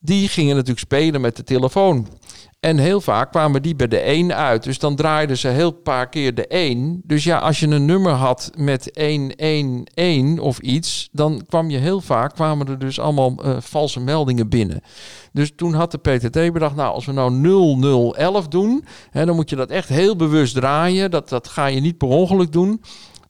[0.03, 2.07] die gingen natuurlijk spelen met de telefoon.
[2.59, 4.63] En heel vaak kwamen die bij de 1 uit.
[4.63, 7.01] Dus dan draaiden ze heel paar keer de 1.
[7.03, 12.01] Dus ja, als je een nummer had met 111 of iets, dan kwam je heel
[12.01, 14.81] vaak, kwamen er dus allemaal eh, valse meldingen binnen.
[15.31, 19.49] Dus toen had de PTT bedacht, nou als we nou 0011 doen, hè, dan moet
[19.49, 21.11] je dat echt heel bewust draaien.
[21.11, 22.81] Dat, dat ga je niet per ongeluk doen.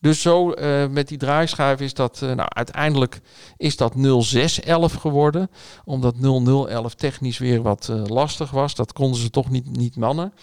[0.01, 3.21] Dus zo eh, met die draaischijf is dat, eh, nou uiteindelijk
[3.57, 5.49] is dat 0611 geworden.
[5.85, 8.75] Omdat 0011 technisch weer wat eh, lastig was.
[8.75, 10.33] Dat konden ze toch niet, niet mannen.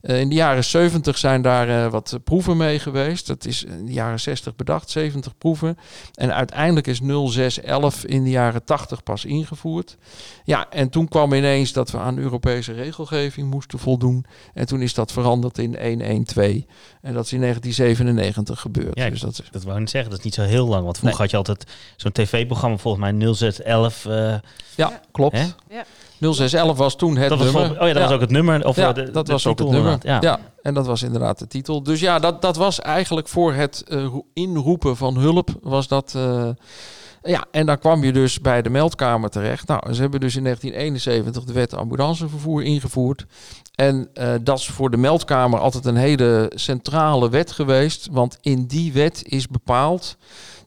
[0.00, 3.26] Eh, in de jaren 70 zijn daar eh, wat proeven mee geweest.
[3.26, 5.78] Dat is in de jaren 60 bedacht, 70 proeven.
[6.14, 9.96] En uiteindelijk is 0611 in de jaren 80 pas ingevoerd.
[10.44, 14.24] Ja, en toen kwam ineens dat we aan Europese regelgeving moesten voldoen.
[14.54, 16.46] En toen is dat veranderd in 112.
[17.02, 18.98] En dat is in 1997 gebeurd.
[18.98, 20.84] Ja, dus dat is, Dat wou ik niet zeggen, dat is niet zo heel lang.
[20.84, 21.64] Want vroeger had je altijd
[21.96, 24.06] zo'n tv-programma, volgens mij 0611.
[24.06, 24.34] eh
[24.74, 25.36] ja, klopt.
[25.36, 25.46] Hè?
[25.68, 25.84] Ja.
[26.20, 27.52] 0611 was toen het dat was nummer.
[27.66, 28.08] volgens- oh ja, dat Ja.
[28.08, 28.66] was ook het nummer.
[28.66, 29.98] Of Ja, eh, de, dat de was ook het nummer.
[30.02, 30.18] Ja.
[30.20, 30.40] Ja.
[30.62, 31.82] en dat was inderdaad de titel.
[31.82, 36.12] Dus ja, dat, dat was eigenlijk voor het ro- inroepen van hulp was dat.
[36.16, 36.48] eh,
[37.22, 39.66] ja, en dan kwam je dus bij de meldkamer terecht.
[39.68, 43.26] Nou, ze hebben dus in 1971 de wet ambulancevervoer ingevoerd.
[43.74, 44.08] En
[44.42, 48.08] dat is voor de meldkamer altijd een hele centrale wet geweest.
[48.10, 50.16] Want in die wet is bepaald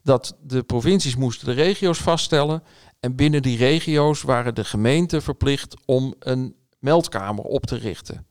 [0.02, 2.62] dat de provincies moesten de regio's vaststellen.
[3.00, 8.26] En binnen die regio's waren de gemeenten verplicht om een meldkamer op te richten.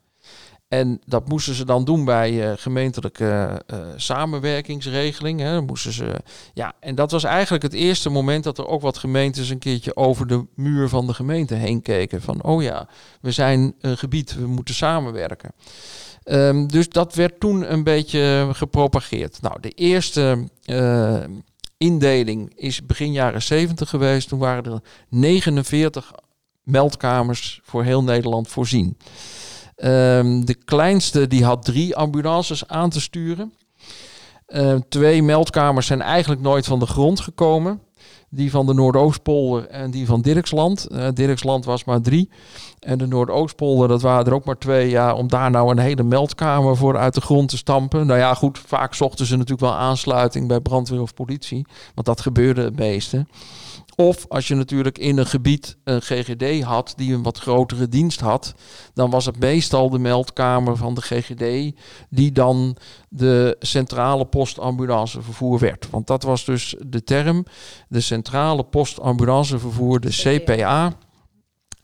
[0.72, 5.40] En dat moesten ze dan doen bij eh, gemeentelijke eh, samenwerkingsregeling.
[5.40, 5.62] Hè.
[5.62, 6.16] Moesten ze,
[6.54, 9.96] ja, en dat was eigenlijk het eerste moment dat er ook wat gemeentes een keertje
[9.96, 12.22] over de muur van de gemeente heen keken.
[12.22, 12.88] Van, oh ja,
[13.22, 15.52] we zijn een gebied, we moeten samenwerken.
[16.24, 19.42] Ehm, dus dat werd toen een beetje gepropageerd.
[19.42, 21.24] Nou, de eerste eh,
[21.82, 24.28] indeling is begin jaren 70 geweest.
[24.28, 26.12] Toen waren er 49
[26.64, 28.98] meldkamers voor heel Nederland voorzien.
[29.76, 33.54] Ehm, de kleinste die had drie ambulances aan te sturen.
[34.46, 37.82] Ehm, twee meldkamers zijn eigenlijk nooit van de grond gekomen.
[38.34, 40.88] Die van de Noordoostpolder en die van Dirksland.
[40.88, 42.30] Eh Dirksland was maar drie.
[42.80, 44.90] En de Noordoostpolder, dat waren er ook maar twee.
[44.90, 48.08] Ja, om daar nou een hele meldkamer voor uit de grond te stampen.
[48.08, 51.66] Nou ja, goed, vaak zochten ze natuurlijk wel aansluiting bij brandweer of politie.
[51.96, 53.26] Want dat gebeurde het meeste.
[53.96, 58.20] Of als je natuurlijk in een gebied een GGD had die een wat grotere dienst
[58.20, 58.54] had,
[58.94, 61.76] dan was het meestal de meldkamer van de GGD
[62.10, 62.78] die dan
[63.10, 65.90] de centrale postambulancevervoer werd.
[65.90, 67.46] Want dat was dus de term,
[67.88, 70.94] de centrale postambulancevervoer, de CPA.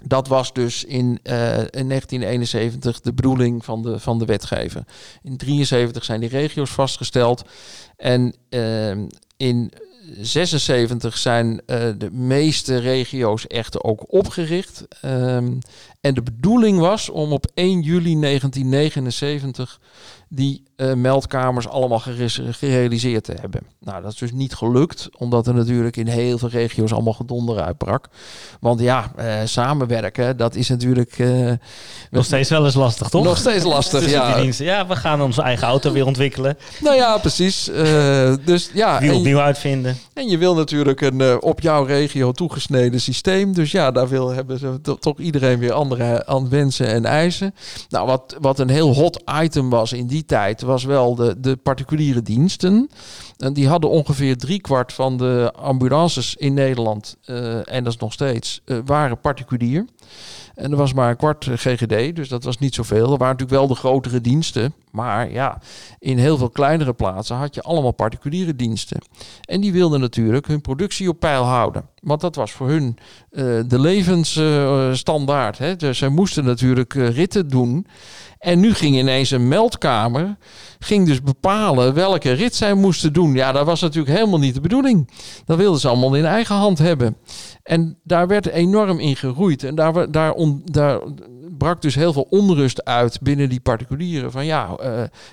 [0.04, 4.84] Dat was dus in, eh, in 1971 de bedoeling van de, van de wetgever.
[5.22, 7.44] In 73 zijn die regio's vastgesteld.
[7.96, 9.72] En ehm, in
[10.22, 14.86] 76 zijn eh, de meeste regio's echter ook opgericht.
[15.02, 15.54] Ehm,
[16.02, 19.80] en de bedoeling was om op 1 juli 1979
[20.30, 23.62] die eh, meldkamers allemaal gere- gerealiseerd te hebben.
[23.80, 27.62] Nou, dat is dus niet gelukt, omdat er natuurlijk in heel veel regio's allemaal gedonder
[27.62, 28.08] uitbrak.
[28.60, 31.20] Want ja, eh, samenwerken, dat is natuurlijk...
[31.20, 31.52] eh,
[32.12, 33.24] Nog steeds wel eens lastig, toch?
[33.24, 34.38] Nog steeds lastig, die ja.
[34.58, 36.58] Ja, we gaan onze eigen auto weer ontwikkelen.
[36.82, 37.66] Nou ja, precies.
[38.46, 39.98] Dus ja, Wiel en- opnieuw uitvinden.
[40.14, 43.54] En je wil natuurlijk een op jouw regio toegesneden systeem.
[43.54, 47.54] Dus ja, daar wil, hebben ze to- toch iedereen weer andere aan wensen en eisen.
[47.90, 51.56] Nou, wat, wat een heel hot item was in die tijd, was wel de, de
[51.56, 52.90] particuliere diensten.
[53.38, 58.14] En die hadden ongeveer driekwart van de ambulances in Nederland, eh, en dat is nog
[58.14, 59.86] steeds, eh, waren particulier.
[60.56, 63.04] En er was maar een kwart eh, GGD, dus dat was niet zoveel.
[63.04, 64.74] Er waren natuurlijk wel de grotere diensten.
[64.98, 65.60] Maar ja,
[66.00, 69.02] in heel veel kleinere plaatsen had je allemaal particuliere diensten.
[69.42, 71.90] En die wilden natuurlijk hun productie op peil houden.
[72.00, 72.98] Want dat was voor hun
[73.30, 75.58] eh, de levensstandaard.
[75.58, 75.76] hè.
[75.76, 77.88] dus zij moesten natuurlijk eh, ritten doen.
[78.40, 80.38] En nu ging ineens een meldkamer
[80.80, 83.34] ging dus bepalen welke rit zij moesten doen.
[83.34, 85.10] Ja, dat was natuurlijk helemaal niet de bedoeling.
[85.46, 87.18] Dat wilden ze allemaal in eigen hand hebben.
[87.64, 89.64] En daar werd enorm in geroeid.
[89.64, 91.00] En daar, daar, on- daar
[91.58, 94.32] brak dus heel veel onrust uit binnen die particulieren.
[94.32, 94.78] Van ja,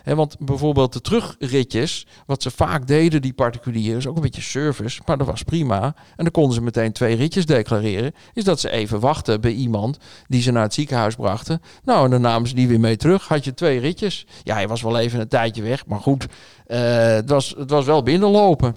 [0.02, 4.42] hè, want bijvoorbeeld de terugritjes, wat ze vaak deden, die particulieren, is ook een beetje
[4.42, 5.82] service, maar dat was prima.
[5.84, 8.14] En dan konden ze meteen twee ritjes declareren.
[8.32, 11.62] Is dat ze even wachten bij iemand die ze naar het ziekenhuis brachten.
[11.84, 13.28] Nou, en dan namen ze die weer mee terug.
[13.28, 14.26] Had je twee ritjes.
[14.42, 16.26] Ja, hij was wel even een tijdje weg, maar goed,
[16.66, 18.76] eh, het, was, het was wel binnenlopen.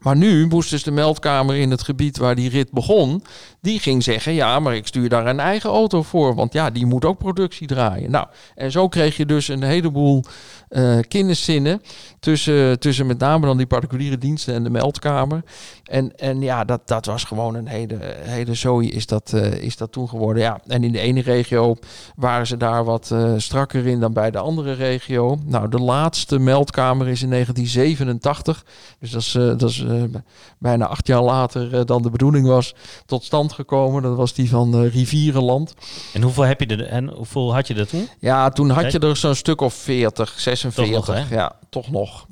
[0.00, 3.22] Maar nu moest dus de meldkamer in het gebied waar die rit begon,
[3.60, 6.86] die ging zeggen, ja, maar ik stuur daar een eigen auto voor, want ja, die
[6.86, 8.10] moet ook productie draaien.
[8.10, 10.24] Nou, en zo kreeg je dus een heleboel
[10.70, 11.82] eh kinderzinnen
[12.20, 15.42] tussen, tussen met name dan die particuliere diensten en de meldkamer.
[15.84, 19.76] En, en ja, dat, dat was gewoon een hele, hele zooi is dat, eh, is
[19.76, 20.42] dat toen geworden.
[20.42, 21.76] Ja, en in de ene regio
[22.16, 25.38] waren ze daar wat eh, strakker in dan bij de andere regio.
[25.44, 28.64] Nou, de laatste meldkamer is in 1987.
[28.98, 29.84] Dus dat is, dat is
[30.58, 32.74] bijna acht jaar later dan de bedoeling was
[33.06, 34.02] tot stand gekomen.
[34.02, 35.74] Dat was die van Rivierenland.
[36.12, 38.08] En hoeveel, heb je er, en hoeveel had je er toen?
[38.18, 41.04] Ja, toen had je er zo'n stuk of 40, 46.
[41.04, 42.26] Toch nog, ja, toch nog.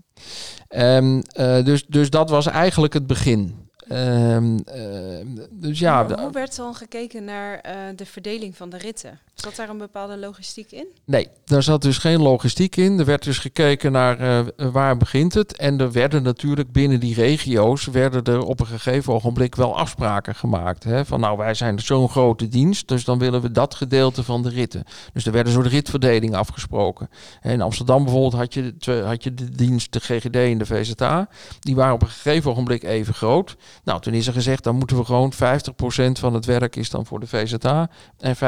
[0.69, 3.67] Ehm, eh, dus, dus dat was eigenlijk het begin.
[3.88, 8.79] Ehm, ehm, dus ja, Maar hoe werd dan gekeken naar eh, de verdeling van de
[8.79, 9.18] ritten?
[9.35, 10.87] Zat daar een bepaalde logistiek in?
[11.05, 12.98] Nee, daar zat dus geen logistiek in.
[12.98, 15.57] Er werd dus gekeken naar eh, waar begint het.
[15.57, 20.35] En er werden natuurlijk binnen die regio's werden er op een gegeven ogenblik wel afspraken
[20.35, 20.85] gemaakt.
[20.85, 21.05] Hè?
[21.05, 24.48] Van nou, wij zijn zo'n grote dienst, dus dan willen we dat gedeelte van de
[24.48, 24.85] ritten.
[25.12, 27.09] Dus er werd een soort ritverdeling afgesproken.
[27.42, 28.74] In Amsterdam bijvoorbeeld had je,
[29.05, 31.29] had je de dienst, de GGD en de VZA.
[31.61, 33.57] Die waren op een gegeven ogenblik even groot.
[33.85, 35.37] Nou, toen is er gezegd, dan moeten we gewoon 50%
[36.12, 38.38] van het werk is dan voor de VZA en 50%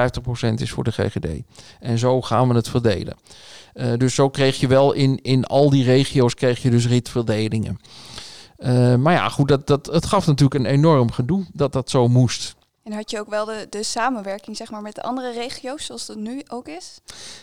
[0.54, 1.26] is voor de GGD.
[1.80, 3.16] En zo gaan we het verdelen.
[3.72, 7.78] Eh, dus zo kreeg je wel in, in al die regio's kreeg je dus ritverdelingen.
[8.56, 12.08] Eh, maar ja, goed, dat, dat, het gaf natuurlijk een enorm gedoe dat dat zo
[12.08, 12.54] moest.
[12.82, 16.06] En had je ook wel de, de samenwerking zeg maar, met de andere regio's, zoals
[16.06, 17.00] dat nu ook is?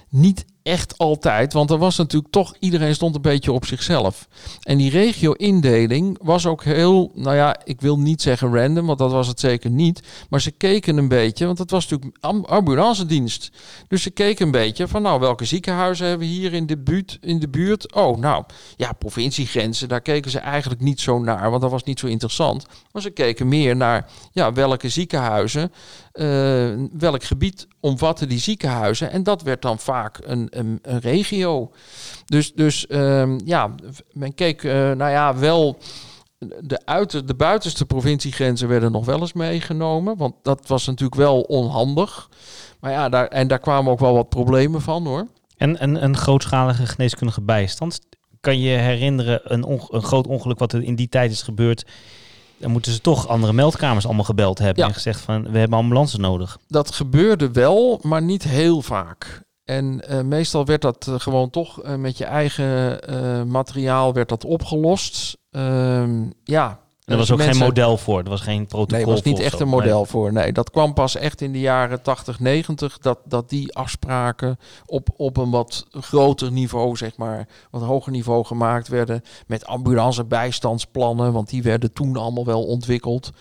[0.09, 4.27] Niet echt altijd, want er was natuurlijk toch, iedereen stond een beetje op zichzelf.
[4.61, 9.11] En die regio-indeling was ook heel, nou ja, ik wil niet zeggen random, want dat
[9.11, 10.01] was het zeker niet.
[10.29, 13.51] Maar ze keken een beetje, want het was natuurlijk am- ambulancedienst.
[13.87, 17.17] Dus ze keken een beetje van, nou, welke ziekenhuizen hebben we hier in de, buurt,
[17.21, 17.93] in de buurt?
[17.93, 18.43] Oh, nou,
[18.75, 22.65] ja, provinciegrenzen, daar keken ze eigenlijk niet zo naar, want dat was niet zo interessant.
[22.91, 25.71] Maar ze keken meer naar, ja, welke ziekenhuizen,
[26.17, 29.11] eh, welk gebied omvatten die ziekenhuizen.
[29.11, 31.71] En dat werd dan vaak een, een, een regio.
[32.25, 33.75] Dus, dus ehm, ja,
[34.11, 35.77] men keek, eh, nou ja, wel...
[36.61, 40.17] De, uiter, de buitenste provinciegrenzen werden nog wel eens meegenomen.
[40.17, 42.29] Want dat was natuurlijk wel onhandig.
[42.79, 45.27] Maar ja, daar, en daar kwamen ook wel wat problemen van hoor.
[45.57, 47.99] En een, grootschalige geneeskundige bijstand.
[48.41, 51.85] Kan je herinneren een, een groot ongeluk wat er in die tijd is gebeurd?
[52.57, 54.87] Dan moeten ze toch andere meldkamers allemaal gebeld hebben Ja.
[54.89, 56.57] en gezegd van we hebben ambulances nodig.
[56.67, 59.45] Dat gebeurde wel, maar niet heel vaak.
[59.63, 62.99] En eh, meestal werd dat eh, gewoon toch eh, met je eigen
[63.49, 65.37] materiaal werd dat opgelost.
[65.51, 66.79] Ehm, ja.
[67.07, 69.57] Er was ook geen model voor, er was geen protocol Nee, er was niet echt
[69.57, 69.63] zo.
[69.63, 70.33] een model voor.
[70.33, 72.97] Nee, dat kwam pas echt in de jaren 80, 90.
[72.97, 78.45] Dat, dat die afspraken op, op een wat groter niveau, zeg maar, wat hoger niveau
[78.45, 79.23] gemaakt werden.
[79.45, 83.31] Met ambulance bijstandsplannen, want die werden toen allemaal wel ontwikkeld.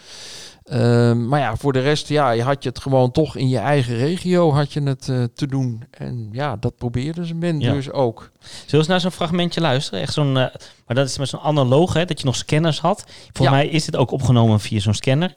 [0.66, 3.58] Ehm, maar ja, voor de rest, ja, je had je het gewoon toch in je
[3.58, 5.82] eigen regio had je het eh, te doen.
[5.90, 7.72] En ja, dat probeerden ze men Ja.
[7.72, 8.30] dus ook.
[8.40, 10.00] Zullen we eens naar zo'n fragmentje luisteren?
[10.00, 10.54] Echt zo'n, eh,
[10.86, 13.04] maar dat is met zo'n analoog, hè, dat je nog scanners had.
[13.32, 13.50] Volgens Ja.
[13.50, 15.34] mij is dit ook opgenomen via zo'n scanner.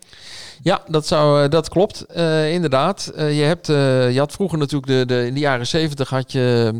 [0.61, 2.05] Ja, dat, zou, eh, dat klopt.
[2.51, 3.11] Inderdaad.
[3.15, 6.73] Je, hebt, je had vroeger natuurlijk, de, de, in de jaren zeventig had je,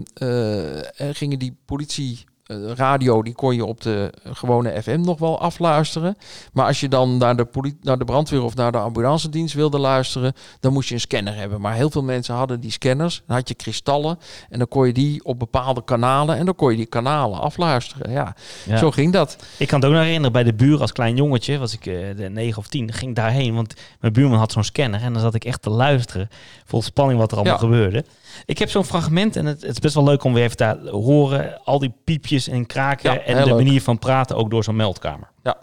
[1.14, 2.26] gingen die politie
[2.58, 6.18] radio, die kon je op de gewone FM nog wel afluisteren.
[6.54, 7.48] Maar als je dan naar de,
[7.82, 11.36] naar de brandweer of naar de ambulance dienst wilde luisteren, dan moest je een scanner
[11.36, 11.62] hebben.
[11.62, 13.22] Maar heel veel mensen hadden die scanners.
[13.28, 16.72] Dan had je kristallen en dan kon je die op bepaalde kanalen en dan kon
[16.72, 18.12] je die kanalen afluisteren.
[18.12, 18.36] Ja,
[18.66, 18.78] Ja.
[18.78, 19.38] zo ging dat.
[19.58, 21.96] Ik kan het ook nog herinneren bij de buren als klein jongetje, was ik eh,
[22.16, 25.36] de 9 of 10, ging daarheen, want mijn buurman had zo'n scanner en dan zat
[25.36, 26.30] ik echt te luisteren,
[26.66, 27.60] vol spanning wat er allemaal Ja.
[27.60, 28.06] gebeurde.
[28.46, 30.90] Ik heb zo'n fragment en het, het is best wel leuk om weer even te
[30.92, 33.54] horen, al die piepjes en kraken Ja, en de leuk.
[33.56, 35.28] manier van praten ook door zo'n meldkamer.
[35.44, 35.56] Ja.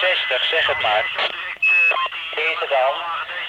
[0.00, 1.04] 60, zeg het maar.
[2.34, 2.94] Deze dan.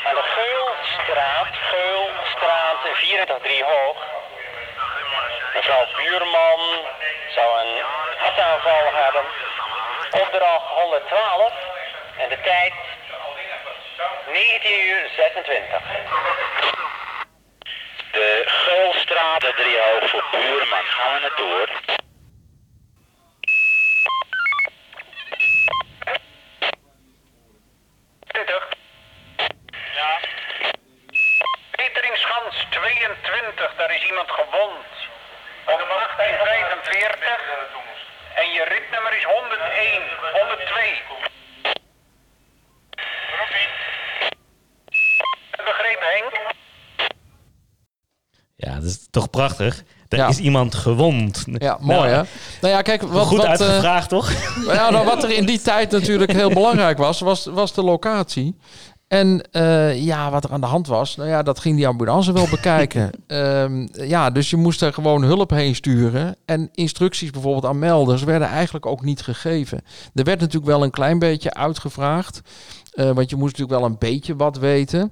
[0.07, 3.97] Aan de Geulstraat, Geulstraat 24 hoog.
[5.53, 6.61] Mevrouw Buurman
[7.35, 7.73] zou een
[8.17, 9.23] hartaanval hebben.
[10.23, 11.53] Opdracht 112
[12.17, 12.73] en de tijd
[14.31, 15.81] 19 uur 26.
[18.13, 20.85] De Geulstraat, de voor Buurman.
[20.85, 21.69] Gaan we naartoe hoor.
[29.95, 30.19] Ja.
[31.71, 34.85] Peteringschans 22, daar is iemand gewond.
[35.65, 37.39] Op 1845.
[38.35, 40.01] En je ritnummer is 101,
[40.33, 41.01] 102.
[45.65, 46.51] Begrepen Henk?
[48.55, 49.83] Ja, dat is toch prachtig.
[50.07, 50.27] Er Ja.
[50.27, 51.43] is iemand gewond.
[51.51, 52.21] Ja, mooi Nou, hè?
[52.61, 54.31] Nou ja, kijk, wat, Goed wat, eh, uitgevraagd, toch?
[54.73, 58.55] Ja, nou, wat er in die tijd natuurlijk heel belangrijk was, was, was de locatie.
[59.07, 62.33] En eh, ja, wat er aan de hand was, nou ja, dat ging die ambulance
[62.33, 63.09] wel bekijken.
[63.27, 66.35] Ehm, ja, dus je moest er gewoon hulp heen sturen.
[66.45, 69.81] En instructies bijvoorbeeld aan melders werden eigenlijk ook niet gegeven.
[70.13, 72.41] Er werd natuurlijk wel een klein beetje uitgevraagd.
[72.93, 75.11] eh, want je moest natuurlijk wel een beetje wat weten.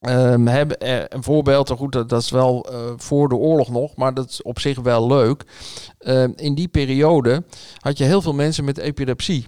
[0.00, 3.96] Ehm, hebben, eh, een voorbeeld, goed, dat, dat is wel eh, voor de oorlog nog,
[3.96, 5.44] maar dat is op zich wel leuk.
[5.98, 7.44] Ehm, in die periode
[7.78, 9.46] had je heel veel mensen met epilepsie.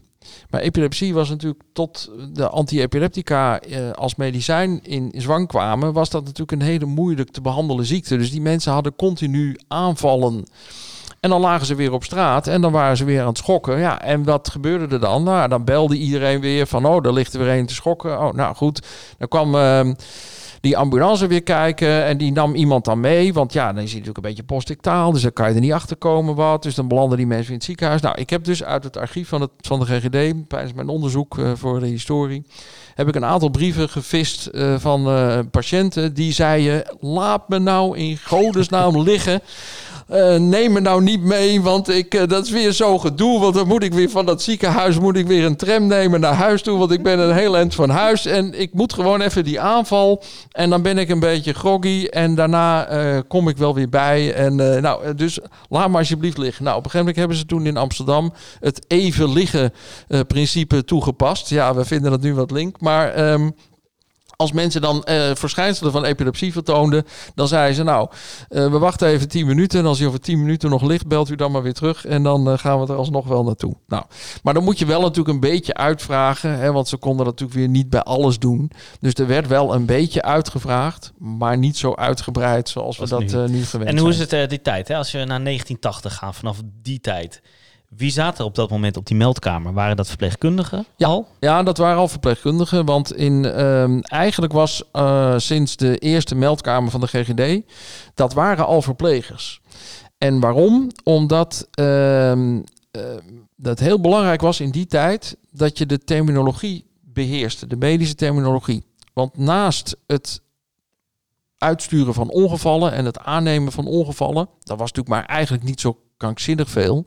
[0.51, 6.25] Maar epilepsie was natuurlijk tot de anti-epileptica eh, als medicijn in zwang kwamen, was dat
[6.25, 8.17] natuurlijk een hele moeilijk te behandelen ziekte.
[8.17, 10.45] Dus die mensen hadden continu aanvallen.
[11.21, 13.79] En dan lagen ze weer op straat en dan waren ze weer aan het schokken.
[13.79, 15.23] Ja, en wat gebeurde er dan?
[15.23, 18.21] Nou, dan belde iedereen weer van, oh, daar ligt er weer een te schokken.
[18.21, 18.87] Oh, nou goed.
[19.19, 19.95] Dan kwam ehm,
[20.63, 23.33] die ambulance weer kijken en die nam iemand dan mee.
[23.33, 25.73] Want ja, dan is hij natuurlijk een beetje postictaal, dus dan kan je er niet
[25.73, 26.63] achter komen wat.
[26.63, 28.01] Dus dan belanden die mensen in het ziekenhuis.
[28.01, 31.39] Nou, ik heb dus uit het archief van, het, van de GGD, tijdens mijn onderzoek
[31.39, 32.45] eh, voor de historie,
[32.95, 37.99] heb ik een aantal brieven gevist eh, van eh, patiënten die zeiden, laat me nou
[37.99, 39.41] in godesnaam liggen.
[40.13, 43.41] Eh, neem me nou niet mee, want ik, eh, dat is weer zo gedoe.
[43.41, 46.35] Want dan moet ik weer van dat ziekenhuis moet ik weer een tram nemen naar
[46.35, 46.79] huis toe.
[46.79, 48.27] Want ik ben een heel eind van huis.
[48.27, 50.23] En ik moet gewoon even die aanval.
[50.51, 52.07] En dan ben ik een beetje groggy.
[52.11, 54.35] En daarna eh, kom ik wel weer bij.
[54.35, 56.65] En nou, dus laat maar alsjeblieft liggen.
[56.65, 59.73] Nou, op een gegeven moment hebben ze toen in Amsterdam het even liggen
[60.27, 61.49] principe toegepast.
[61.49, 62.81] Ja, we vinden dat nu wat link.
[62.81, 63.51] Maar ehm,
[64.43, 68.09] als mensen dan eh, verschijnselen van epilepsie vertoonden, dan zeiden ze nou,
[68.49, 69.79] eh, we wachten even 10 minuten.
[69.81, 72.07] En als hij over 10 minuten nog ligt, belt u dan maar weer terug.
[72.07, 73.75] En dan eh, gaan we er alsnog wel naartoe.
[73.87, 74.05] Nou,
[74.43, 76.59] maar dan moet je wel natuurlijk een beetje uitvragen.
[76.59, 78.71] Hè, want ze konden dat natuurlijk weer niet bij alles doen.
[79.01, 81.13] Dus er werd wel een beetje uitgevraagd.
[81.19, 83.49] Maar niet zo uitgebreid zoals we dat nu.
[83.49, 84.41] nu gewend En hoe is zijn.
[84.41, 84.89] het die tijd?
[84.89, 84.97] Hè?
[84.97, 87.43] Als je naar 1980 gaat, vanaf die tijd.
[87.97, 89.73] Wie zaten er op dat moment op die meldkamer?
[89.73, 91.07] Waren dat verpleegkundigen Ja.
[91.07, 91.29] al?
[91.41, 92.85] Ja, dat waren al verpleegkundigen.
[92.85, 97.63] Want in, ehm, eigenlijk was eh, sinds de eerste meldkamer van de GGD,
[98.15, 99.61] dat waren al verplegers.
[100.19, 100.91] En waarom?
[101.05, 102.33] Omdat eh,
[103.57, 108.85] dat heel belangrijk was in die tijd dat je de terminologie beheerste, de medische terminologie.
[109.13, 110.41] Want naast het
[111.59, 115.99] uitsturen van ongevallen en het aannemen van ongevallen, dat was natuurlijk maar eigenlijk niet zo
[116.23, 117.07] krankzinnig veel,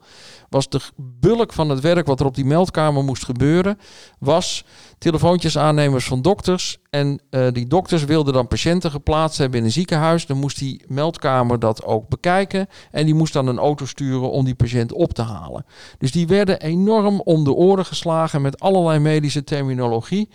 [0.50, 3.80] was de bulk van het werk wat er op die meldkamer moest gebeuren,
[4.20, 4.66] was
[4.98, 6.78] telefoontjes aannemers van dokters.
[6.90, 10.26] En eh, die dokters wilden dan patiënten geplaatst hebben in een ziekenhuis.
[10.26, 12.68] Dan moest die meldkamer dat ook bekijken.
[12.92, 15.66] En die moest dan een auto sturen om die patiënt op te halen.
[15.98, 20.30] Dus die werden enorm om de oren geslagen met allerlei medische terminologie.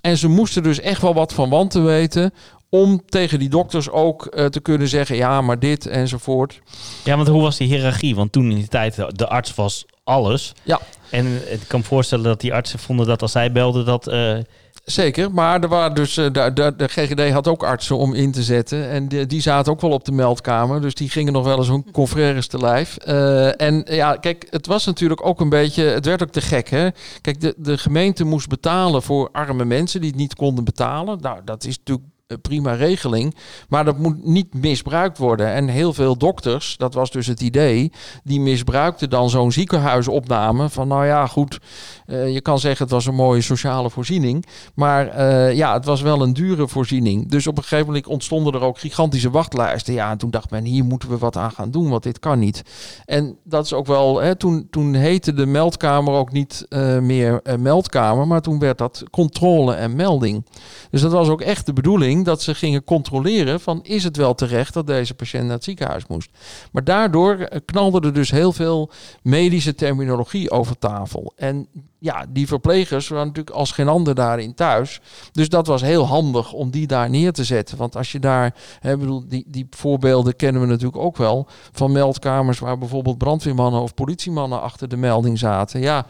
[0.00, 2.32] En ze moesten dus echt wel wat van wanten weten
[2.70, 6.60] om tegen die dokters ook eh, te kunnen zeggen, ja, maar dit enzovoort.
[7.04, 8.14] Ja, want hoe was die hiërarchie?
[8.14, 10.52] Want toen in die tijd, de, arts was alles.
[10.62, 10.80] Ja.
[11.10, 14.06] En ik kan me voorstellen dat die artsen vonden dat als zij belden dat...
[14.06, 14.38] eh,
[14.84, 18.32] Zeker, maar er waren dus, eh, de, de, de GGD had ook artsen om in
[18.32, 18.88] te zetten.
[18.88, 20.80] En die, die zaten ook wel op de meldkamer.
[20.80, 22.96] Dus die gingen nog wel eens hun confrères te lijf.
[22.96, 25.82] En ja, kijk, het was natuurlijk ook een beetje...
[25.82, 26.88] Het werd ook te gek, hè?
[27.20, 31.18] Kijk, de, de gemeente moest betalen voor arme mensen die het niet konden betalen.
[31.20, 32.06] Nou, dat is natuurlijk
[32.42, 33.34] prima regeling.
[33.68, 35.52] Maar dat moet niet misbruikt worden.
[35.52, 37.92] En heel veel dokters, dat was dus het idee...
[38.24, 40.68] die misbruikten dan zo'n ziekenhuisopname...
[40.68, 41.58] van nou ja, goed,
[42.06, 44.44] eh, je kan zeggen het was een mooie sociale voorziening...
[44.74, 47.30] Maar eh, ja, het was wel een dure voorziening.
[47.30, 49.94] Dus op een gegeven moment ontstonden er ook gigantische wachtlijsten.
[49.94, 52.38] Ja, en toen dacht men, hier moeten we wat aan gaan doen, want dit kan
[52.38, 52.62] niet.
[53.04, 57.40] En dat is ook wel, hè, toen, toen heette de meldkamer ook niet eh, meer
[57.42, 60.46] eh, meldkamer, maar toen werd dat controle en melding.
[60.90, 64.34] Dus dat was ook echt de bedoeling dat ze gingen controleren van, is het wel
[64.34, 66.30] terecht dat deze patiënt naar het ziekenhuis moest?
[66.72, 68.90] Maar daardoor eh, knalde er dus heel veel
[69.22, 71.32] medische terminologie over tafel.
[71.36, 71.68] En
[72.00, 75.00] ja, die verplegers waren natuurlijk als geen ander daarin thuis.
[75.32, 77.76] Dus dat was heel handig om die daar neer te zetten.
[77.76, 81.46] Want als je daar, hè, bedoel, die, die voorbeelden kennen we natuurlijk ook wel.
[81.72, 85.80] Van meldkamers waar bijvoorbeeld brandweermannen of politiemannen achter de melding zaten.
[85.80, 86.06] Ja,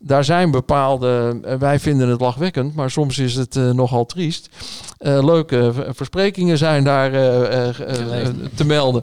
[0.00, 4.48] daar zijn bepaalde, eh, wij vinden het lachwekkend, maar soms is het eh, nogal triest.
[4.98, 7.10] Eh, leuke versprekingen zijn daar
[8.54, 9.02] te melden.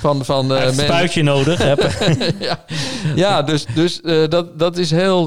[0.00, 1.60] Van, van een spuitje nodig.
[2.38, 2.64] Ja,
[3.14, 5.26] ja, dus, dus dat, dat is heel.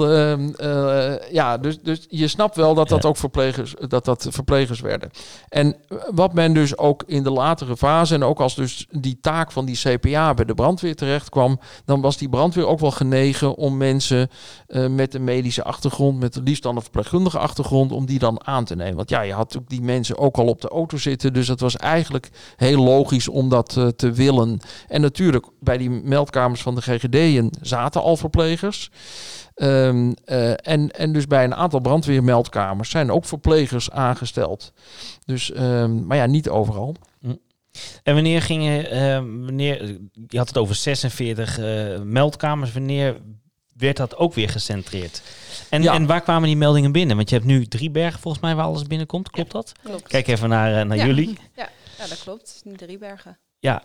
[0.57, 3.09] Ehm, eh, ja, dus, dus je snapt wel dat dat Ja.
[3.09, 5.09] ook verplegers, dat dat verplegers werden.
[5.49, 5.75] En
[6.11, 9.65] wat men dus ook in de latere fase, en ook als dus die taak van
[9.65, 13.77] die CPA bij de brandweer terecht kwam, dan was die brandweer ook wel genegen om
[13.77, 14.29] mensen
[14.67, 18.65] eh, met een medische achtergrond, met liefst dan een verpleegkundige achtergrond, om die dan aan
[18.65, 18.95] te nemen.
[18.95, 21.59] Want ja, je had natuurlijk die mensen ook al op de auto zitten, dus het
[21.59, 24.59] was eigenlijk heel logisch om dat eh, te willen.
[24.87, 28.91] En natuurlijk, bij die meldkamers van de GGD'en zaten al verplegers.
[29.55, 34.73] Ehm, eh, en, en dus bij een aantal brandweermeldkamers zijn ook verplegers aangesteld.
[35.25, 36.95] Dus, ehm, maar ja, niet overal.
[38.03, 39.97] En wanneer ging je, eh, wanneer,
[40.27, 43.15] je had het over 46 eh, meldkamers, wanneer
[43.77, 45.21] werd dat ook weer gecentreerd?
[45.69, 45.93] En, Ja.
[45.93, 47.15] en waar kwamen die meldingen binnen?
[47.15, 49.71] Want je hebt nu drie bergen volgens mij waar alles binnenkomt, klopt dat?
[49.83, 50.07] Klopt.
[50.07, 51.05] Kijk even naar, eh, naar Ja.
[51.05, 51.37] jullie.
[51.97, 52.63] Ja, dat klopt.
[52.75, 53.37] Driebergen.
[53.59, 53.83] Ja,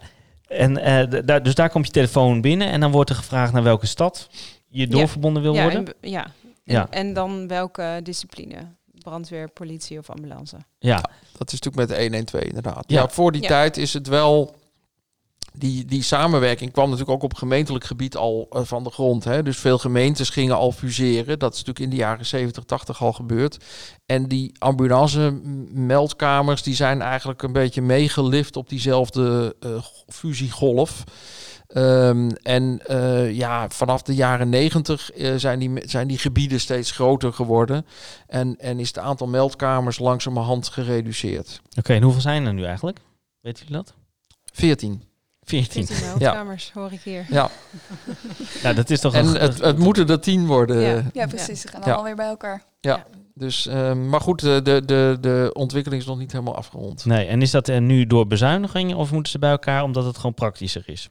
[0.49, 3.63] en, eh, daar- dus daar komt je telefoon binnen en dan wordt er gevraagd naar
[3.63, 4.29] welke stad
[4.71, 4.87] je Ja.
[4.87, 5.87] doorverbonden wil ja, worden.
[6.01, 6.25] en, ja.
[6.25, 6.33] En,
[6.75, 6.87] Ja.
[6.91, 8.57] en dan welke discipline?
[9.03, 10.57] Brandweer, politie of ambulance?
[10.79, 11.01] Ja,
[11.39, 12.85] Dat is natuurlijk met de 112 inderdaad.
[12.87, 13.01] Ja.
[13.01, 13.49] Ja, voor die Ja.
[13.49, 14.59] tijd is het wel...
[15.53, 19.25] Die, die samenwerking kwam natuurlijk ook op gemeentelijk gebied al eh, van de grond.
[19.25, 19.43] Hè?
[19.43, 21.39] Dus veel gemeentes gingen al fuseren.
[21.39, 23.65] Dat is natuurlijk in de jaren 70, 80 al gebeurd.
[24.07, 26.63] En die ambulance-meldkamers...
[26.63, 29.71] die zijn eigenlijk een beetje meegelift op diezelfde eh,
[30.09, 31.05] fusiegolf.
[31.73, 36.91] Ehm, en eh, ja, vanaf de jaren 90 eh, zijn, die, zijn die gebieden steeds
[36.91, 37.87] groter geworden.
[38.27, 41.61] En, en is het aantal meldkamers langzamerhand gereduceerd.
[41.79, 41.95] oké.
[41.95, 42.99] en hoeveel zijn er nu eigenlijk?
[43.41, 43.95] Weten jullie dat?
[44.53, 45.03] 14.
[45.43, 45.87] 14.
[45.87, 47.27] 14 meldkamers, hoor ik hier.
[47.29, 47.51] Ja,
[48.63, 49.37] Ja, dat is toch en een...
[49.37, 50.81] het, het moeten er 10 worden.
[50.81, 51.05] Ja.
[51.13, 51.61] Ja, precies.
[51.61, 51.87] Ze gaan Ja.
[51.87, 52.63] allemaal weer bij elkaar.
[53.35, 57.05] Dus, ehm, maar goed, de, de, de, ontwikkeling is nog niet helemaal afgerond.
[57.05, 60.17] Nee, en is dat eh, nu door bezuinigingen of moeten ze bij elkaar omdat het
[60.17, 61.11] gewoon praktischer is?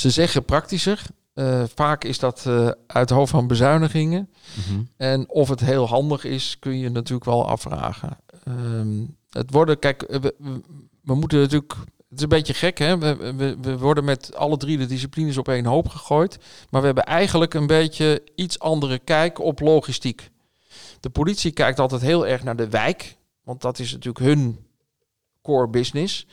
[0.00, 1.02] Ze zeggen praktischer.
[1.34, 4.30] Eh, vaak is dat eh, uit hoofd van bezuinigingen.
[4.68, 4.80] Mhm.
[4.96, 8.18] En of het heel handig is, kun je natuurlijk wel afvragen.
[8.44, 10.60] Ehm, het worden, kijk, eh, we, we-
[11.02, 11.72] we moeten natuurlijk.
[12.08, 12.98] Het is een beetje gek, hè?
[12.98, 16.38] We, we, we worden met alle drie de disciplines op één hoop gegooid.
[16.70, 20.30] Maar we hebben eigenlijk een beetje iets andere kijk op logistiek.
[21.00, 24.58] De politie kijkt altijd heel erg naar de wijk, want dat is natuurlijk hun
[25.42, 26.26] core business.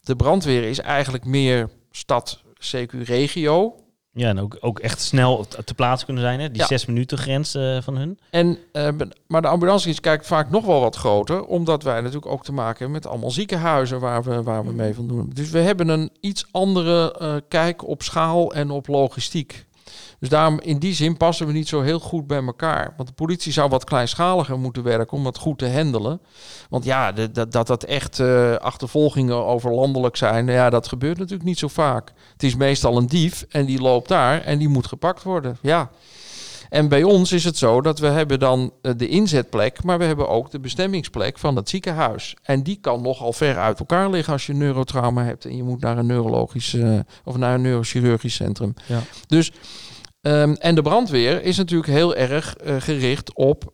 [0.00, 3.74] De brandweer is eigenlijk meer stad, CQ, regio.
[4.14, 6.50] Ja, en ook, ook echt snel te plaatsen kunnen zijn, hè?
[6.50, 6.66] Die Ja.
[6.66, 8.18] zes minuten grens eh, van hun.
[8.30, 8.88] En, eh,
[9.26, 12.76] maar de ambulancedienst kijkt vaak nog wel wat groter, omdat wij natuurlijk ook te maken
[12.78, 15.30] hebben met allemaal ziekenhuizen waar we, waar we mee van doen.
[15.34, 19.66] Dus we hebben een iets andere eh, kijk op schaal en op logistiek.
[20.18, 22.94] Dus daarom in die zin passen we niet zo heel goed bij elkaar.
[22.96, 26.20] Want de politie zou wat kleinschaliger moeten werken om dat goed te handelen.
[26.68, 31.18] Want ja, dat dat, dat echt eh, achtervolgingen over landelijk zijn, nou ja, dat gebeurt
[31.18, 32.12] natuurlijk niet zo vaak.
[32.32, 35.58] Het is meestal een dief en die loopt daar en die moet gepakt worden.
[35.62, 35.90] Ja.
[36.72, 40.04] En bij ons is het zo dat we hebben dan eh, de inzetplek, maar we
[40.04, 42.36] hebben ook de bestemmingsplek van het ziekenhuis.
[42.42, 45.80] En die kan nogal ver uit elkaar liggen als je neurotrauma hebt en je moet
[45.80, 48.74] naar een neurologisch eh, of naar een neurochirurgisch centrum.
[48.86, 49.00] Ja.
[49.26, 49.52] Dus
[50.20, 53.72] ehm, en de brandweer is natuurlijk heel erg eh, gericht op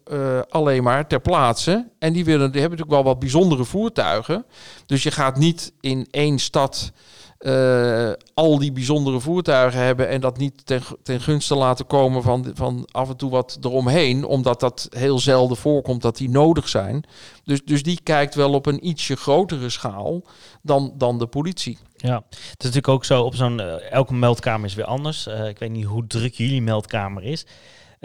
[0.48, 1.88] alleen maar ter plaatse.
[1.98, 4.44] En die, willen, die hebben natuurlijk wel wat bijzondere voertuigen.
[4.86, 6.92] Dus je gaat niet in één stad
[7.38, 12.50] eh, al die bijzondere voertuigen hebben en dat niet ten, ten gunste laten komen van,
[12.54, 17.04] van af en toe wat eromheen, omdat dat heel zelden voorkomt dat die nodig zijn.
[17.44, 20.22] Dus, dus die kijkt wel op een ietsje grotere schaal
[20.62, 21.78] dan, dan de politie.
[21.96, 23.60] Ja, het is natuurlijk ook zo op zo'n...
[23.60, 25.26] eh, elke meldkamer is weer anders.
[25.26, 27.46] Eh, ik weet niet hoe druk jullie meldkamer is.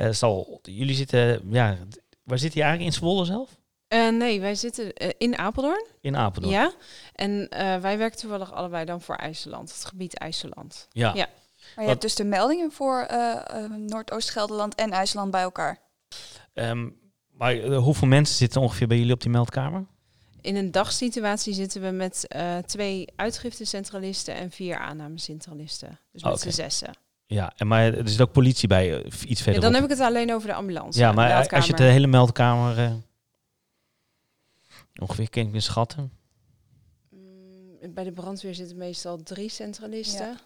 [0.09, 1.41] Zal, jullie zitten...
[1.49, 1.77] Ja,
[2.23, 2.93] waar zit je eigenlijk?
[2.93, 3.49] In Zwolle zelf?
[3.93, 5.85] Eh, nee, wij zitten eh, in Apeldoorn.
[6.01, 6.53] In Apeldoorn.
[6.55, 6.71] Ja.
[7.13, 10.87] En eh, wij werken toevallig allebei dan voor IJsseland, het gebied IJsseland.
[10.91, 11.07] Ja.
[11.07, 11.13] Ja.
[11.15, 11.25] Maar
[11.75, 15.77] je Wat- hebt dus de meldingen voor eh, eh, Noordoost-Gelderland en IJsland bij elkaar.
[16.53, 16.89] Ehm,
[17.31, 19.85] maar hoeveel mensen zitten ongeveer bij jullie op die meldkamer?
[20.41, 25.99] In een dagsituatie zitten we met eh, twee uitgiftecentralisten en vier aannamecentralisten.
[26.11, 26.49] Dus met Oh, Oké.
[26.51, 26.89] z'n zessen.
[27.25, 29.61] Ja, en maar er zit ook politie bij, iets Ja, verderop.
[29.61, 30.99] dan heb ik het alleen over de ambulance.
[30.99, 31.55] ja, maar meldkamer.
[31.55, 33.01] als je de hele meldkamer...
[35.01, 36.11] ongeveer kan ik me schatten.
[37.09, 40.37] Mm, Bij de brandweer zitten meestal drie centralisten.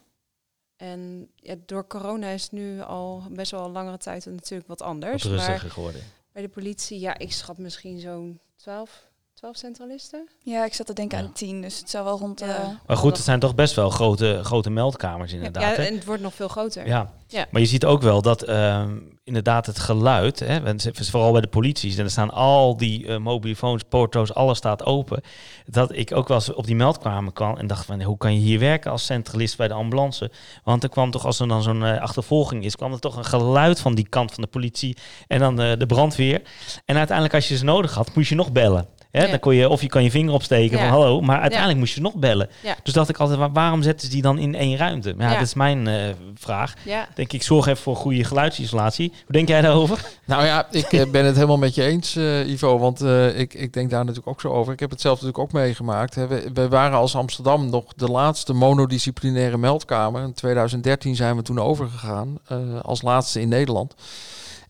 [0.76, 4.80] En ja, door corona is het nu al best wel een langere tijd natuurlijk wat
[4.80, 5.24] Wat anders.
[5.24, 6.02] rustiger Maar geworden.
[6.32, 9.08] bij de politie, ja, ik schat misschien zo'n 12,
[9.38, 10.28] 12 centralisten?
[10.44, 11.24] Ja, ik zat te denken Ja.
[11.24, 12.40] aan tien, dus het zou wel rond...
[12.40, 12.46] Ja.
[12.46, 15.64] eh, Maar goed, het zijn toch best wel grote, grote meldkamers inderdaad.
[15.64, 15.88] ja, hè?
[15.88, 16.88] en het wordt nog veel groter.
[16.88, 17.12] Ja.
[17.28, 17.46] Ja.
[17.52, 20.60] maar je ziet ook wel dat ehm, inderdaad het geluid, hè,
[20.92, 25.22] vooral bij de politie, en er staan al die eh mobielefoons, porto's, alles staat open.
[25.66, 28.40] Dat ik ook wel eens op die meldkamer kwam en dacht van, hoe kan je
[28.40, 30.32] hier werken als centralist bij de ambulance?
[30.64, 33.26] Want er kwam toch, als er dan zo'n eh, achtervolging is, kwam er toch een
[33.26, 36.42] geluid van die kant van de politie en dan eh, de brandweer.
[36.86, 38.88] En uiteindelijk als je ze nodig had, moest je nog bellen.
[39.18, 39.24] Hè?
[39.24, 39.30] Ja.
[39.30, 40.84] Dan kon je, of je kan je vinger opsteken Ja.
[40.84, 42.50] van hallo, maar uiteindelijk moest je nog bellen.
[42.64, 42.76] Ja.
[42.84, 45.14] Dus dacht ik altijd, wa- waarom zetten ze die dan in één ruimte?
[45.18, 45.34] Ja, Ja.
[45.34, 45.96] dat is mijn eh,
[46.36, 46.74] vraag.
[46.86, 47.08] Ja.
[47.16, 49.10] Denk ik, zorg even voor goede geluidsisolatie.
[49.10, 50.02] Hoe denk jij daarover?
[50.26, 52.78] Nou ja, ik eh, ben het helemaal met je eens, eh, Ivo.
[52.80, 54.74] Want eh, ik, ik denk daar natuurlijk ook zo over.
[54.74, 56.16] Ik heb het zelf natuurlijk ook meegemaakt.
[56.16, 56.28] Hè.
[56.28, 60.24] We, we waren als Amsterdam nog de laatste monodisciplinaire meldkamer.
[60.24, 63.94] In 2013 zijn we toen overgegaan, eh, als laatste in Nederland.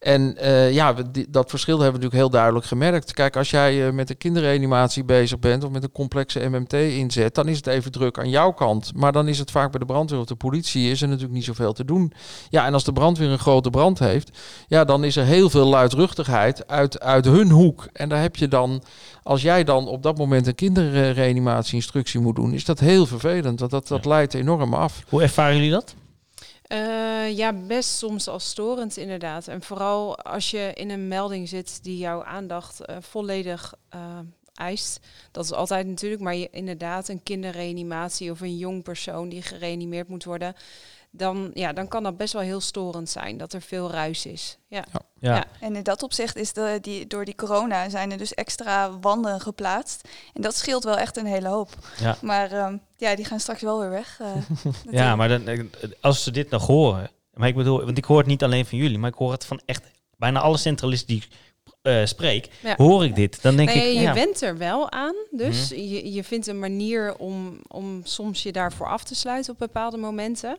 [0.07, 3.13] En eh, ja, die- dat verschil hebben we natuurlijk heel duidelijk gemerkt.
[3.13, 7.35] Kijk, als jij eh, met een kinderreanimatie bezig bent of met een complexe MMT inzet,
[7.35, 8.91] dan is het even druk aan jouw kant.
[8.95, 11.43] Maar dan is het vaak bij de brandweer of de politie is er natuurlijk niet
[11.43, 12.13] zoveel te doen.
[12.49, 14.37] Ja, en als de brandweer een grote brand heeft,
[14.67, 17.87] ja, dan is er heel veel luidruchtigheid uit, uit hun hoek.
[17.93, 18.83] En daar heb je dan,
[19.23, 23.59] als jij dan op dat moment een kinderreanimatie-instructie moet doen, is dat heel vervelend.
[23.59, 25.03] Want dat, dat leidt enorm af.
[25.09, 25.95] Hoe ervaren jullie dat?
[26.67, 29.47] Eh, ja, best soms als storend inderdaad.
[29.47, 34.19] En vooral als je in een melding zit die jouw aandacht eh, volledig eh,
[34.53, 34.99] eist.
[35.31, 40.07] Dat is altijd natuurlijk, maar je, inderdaad een kinderreanimatie of een jong persoon die gereanimeerd
[40.07, 40.55] moet worden.
[41.11, 44.57] Dan, ja, dan kan dat best wel heel storend zijn, dat er veel ruis is.
[44.67, 44.85] Ja.
[45.19, 45.35] Ja.
[45.35, 45.45] Ja.
[45.59, 49.41] En in dat opzicht is de, die, door die corona zijn er dus extra wanden
[49.41, 50.07] geplaatst.
[50.33, 51.69] En dat scheelt wel echt een hele hoop.
[51.99, 52.17] Ja.
[52.21, 54.19] Maar ehm, ja, die gaan straks wel weer weg.
[54.19, 55.59] eh, Ja, maar dan, eh,
[56.01, 57.09] als ze dit nog horen.
[57.33, 59.45] Maar ik bedoel, want ik hoor het niet alleen van jullie, maar ik hoor het
[59.45, 59.83] van echt
[60.17, 61.23] bijna alle centralisten die
[61.87, 62.49] eh, spreek.
[62.63, 62.73] Ja.
[62.77, 63.41] Hoor ik dit?
[63.41, 65.15] Dan denk Nee, ik, je ja, went er wel aan.
[65.31, 69.59] Dus je, je vindt een manier om, om soms je daarvoor af te sluiten op
[69.59, 70.57] bepaalde momenten.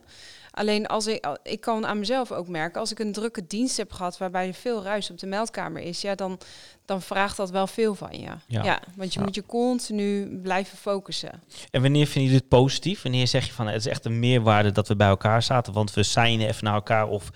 [0.51, 3.91] Alleen als ik, ik kan aan mezelf ook merken, als ik een drukke dienst heb
[3.91, 6.39] gehad waarbij er veel ruis op de meldkamer is, ja, dan,
[6.85, 8.29] dan vraagt dat wel veel van je.
[8.47, 8.63] Ja.
[8.63, 9.25] Ja, want je Ja.
[9.25, 11.41] moet je continu blijven focussen.
[11.71, 13.01] En wanneer vind je dit positief?
[13.01, 15.93] Wanneer zeg je van het is echt een meerwaarde dat we bij elkaar zaten, want
[15.93, 17.07] we zijn even naar elkaar?
[17.07, 17.29] Of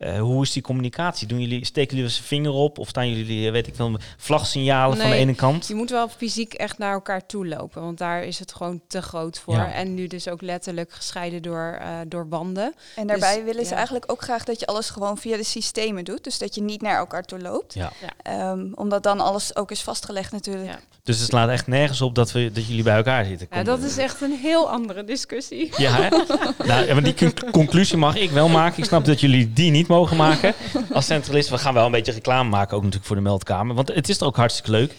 [0.00, 1.26] eh, hoe is die communicatie?
[1.26, 2.78] Doen jullie, steken jullie een vinger op?
[2.78, 5.66] Of staan jullie, eh, weet ik veel, vlagsignalen van de ene kant?
[5.66, 9.02] Je moet wel fysiek echt naar elkaar toe lopen, want daar is het gewoon te
[9.02, 9.54] groot voor.
[9.54, 9.72] Ja.
[9.72, 12.74] En nu dus ook letterlijk gescheiden door, eh, door banden.
[12.96, 13.76] En daarbij Dus, willen ze ja.
[13.76, 16.24] eigenlijk ook graag dat je alles gewoon via de systemen doet.
[16.24, 17.74] Dus dat je niet naar elkaar toe loopt.
[17.74, 17.92] Ja.
[18.22, 20.78] Ehm, omdat dan alles ook is vastgelegd natuurlijk.
[21.10, 23.46] Dus het slaat echt nergens op dat, we, dat jullie bij elkaar zitten.
[23.50, 25.72] Ja, dat is echt een heel andere discussie.
[25.76, 26.08] Ja, hè?
[26.66, 28.78] nou, ja, maar die con- conclusie mag ik wel maken.
[28.78, 30.54] Ik snap dat jullie die niet mogen maken
[30.92, 31.48] als centralist.
[31.48, 33.74] We gaan wel een beetje reclame maken, ook natuurlijk voor de meldkamer.
[33.74, 34.92] Want het is er ook hartstikke leuk.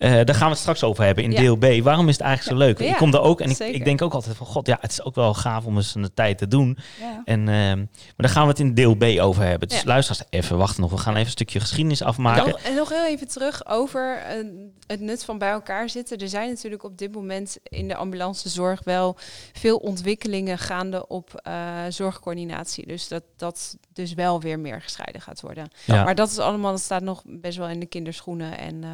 [0.00, 1.40] Eh, daar gaan we het straks over hebben in Ja.
[1.40, 1.82] deel B.
[1.82, 2.78] Waarom is het eigenlijk zo leuk?
[2.80, 4.46] Ja, ik kom er ook en ik, ik denk ook altijd van...
[4.46, 6.78] God, ja, het is ook wel gaaf om eens een tijd te doen.
[7.24, 9.68] En, ehm, maar daar gaan we het in deel B over hebben.
[9.68, 10.90] Dus luister even, wachten nog.
[10.90, 12.50] We gaan even een stukje geschiedenis afmaken.
[12.50, 14.46] Nog, en nog heel even terug over eh,
[14.86, 16.18] het nut van bij elkaar zitten.
[16.18, 19.16] Er zijn natuurlijk op dit moment in de ambulancezorg wel
[19.52, 21.54] veel ontwikkelingen gaande op eh,
[21.88, 22.86] zorgcoördinatie.
[22.86, 25.68] Dus dat dat dus wel weer meer gescheiden gaat worden.
[25.86, 28.58] Maar dat is allemaal, dat staat nog best wel in de kinderschoenen.
[28.58, 28.84] En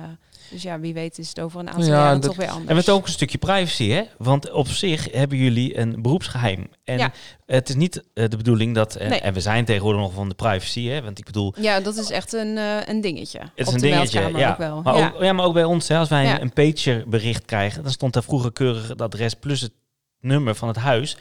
[0.50, 2.68] dus ja, wie weet is het over een aantal Ja, jaren dat- toch weer anders.
[2.68, 4.02] En met ook een stukje privacy, hè?
[4.18, 6.66] Want op zich hebben jullie een beroepsgeheim.
[6.84, 7.12] En Ja.
[7.46, 8.94] het is niet eh, de bedoeling dat...
[8.96, 9.20] En, Nee.
[9.20, 11.02] en we zijn tegenwoordig nog van de privacy, hè?
[11.02, 13.38] Want ik bedoel, Ja, dat is echt een, eh, een dingetje.
[13.38, 14.30] het is een dingetje.
[14.36, 14.50] Ja.
[14.50, 14.82] ook wel.
[14.82, 15.12] Maar, ja.
[15.14, 15.98] Ook, ja, maar ook bij ons, hè?
[15.98, 17.82] Als wij een, een pager bericht krijgen...
[17.82, 19.72] dan stond daar vroeger keurig het adres plus het
[20.20, 21.16] nummer van het huis...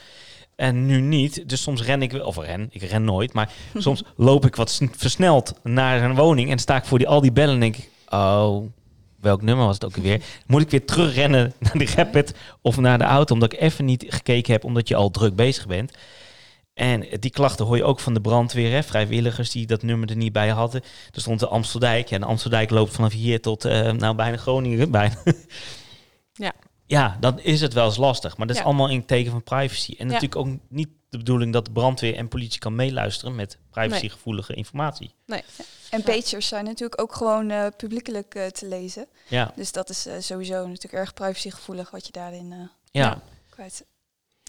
[0.56, 1.50] En nu niet.
[1.50, 4.70] Dus soms ren ik wel, of ren, ik ren nooit, maar soms loop ik wat
[4.70, 7.76] sn- versneld naar een woning en sta ik voor die, al die bellen en denk
[7.78, 8.66] ik, oh,
[9.26, 10.22] welk nummer was het ook weer?
[10.48, 14.06] Moet ik weer terugrennen naar de Rapid of naar de auto, omdat ik even niet
[14.08, 15.92] gekeken heb, omdat je al druk bezig bent.
[16.74, 18.84] En die klachten hoor je ook van de brandweer, hè?
[18.84, 20.82] vrijwilligers die dat nummer er niet bij hadden.
[21.12, 24.92] Er stond de Amsteldijk, ja, de Amsteldijk loopt vanaf hier tot, eh, nou, bijna Groningen,
[25.00, 25.16] bijna.
[26.34, 26.54] Ja.
[26.86, 29.44] Ja, dan is het wel eens lastig, maar dat is allemaal in het teken van
[29.44, 29.92] privacy.
[29.98, 30.14] En Ja.
[30.14, 35.14] natuurlijk ook niet de bedoeling dat de brandweer en politie kan meeluisteren met privacygevoelige informatie.
[35.26, 35.44] Nee.
[35.90, 39.08] En pagers zijn natuurlijk ook gewoon eh, publiekelijk eh, te lezen.
[39.28, 42.58] Ja, Dus dat is eh, sowieso natuurlijk erg privacygevoelig wat je daarin eh,
[42.92, 43.22] ja.
[43.50, 43.86] kwijt.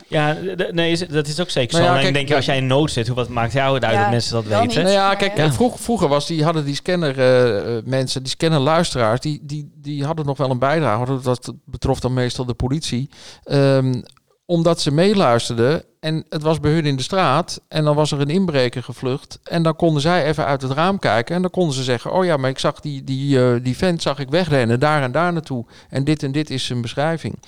[0.09, 0.33] Ja,
[0.71, 1.95] nee, is- dat is ook zeker Nou zo.
[1.95, 3.95] ja, kijk, denk je, als jij in nood zit, hoe wat maakt jou het uit
[3.95, 4.67] Ja, dat mensen dat weten?
[4.67, 4.75] niet.
[4.77, 5.53] Nou ja, kijk, ja.
[5.53, 7.15] Vroeg, vroeger was die, hadden die scanner
[7.85, 11.21] mensen, die scanner luisteraars, die, die, die hadden nog wel een bijdrage.
[11.21, 13.11] Dat betrof dan meestal de politie.
[13.45, 14.03] Ehm,
[14.47, 17.61] omdat ze meeluisterden en het was bij hun in de straat.
[17.69, 19.39] En dan was er een inbreker gevlucht.
[19.43, 21.35] En dan konden zij even uit het raam kijken.
[21.35, 24.03] En dan konden ze zeggen: Oh ja, maar ik zag die, die, eh, die vent
[24.03, 25.67] zag ik wegrennen, daar en daar naartoe.
[25.89, 27.39] En dit en dit is zijn beschrijving.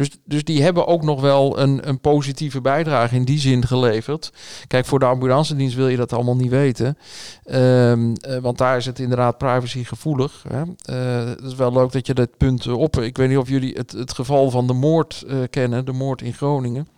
[0.00, 4.32] Dus, dus die hebben ook nog wel een, een positieve bijdrage in die zin geleverd.
[4.66, 6.98] Kijk, voor de ambulancedienst wil je dat allemaal niet weten.
[7.44, 10.44] Ehm, eh, want daar is het inderdaad privacy gevoelig.
[10.48, 10.62] Hè.
[10.82, 13.00] Eh, het is wel leuk dat je dat punt op.
[13.00, 16.22] Ik weet niet of jullie het, het geval van de moord eh, kennen, de moord
[16.22, 16.88] in Groningen.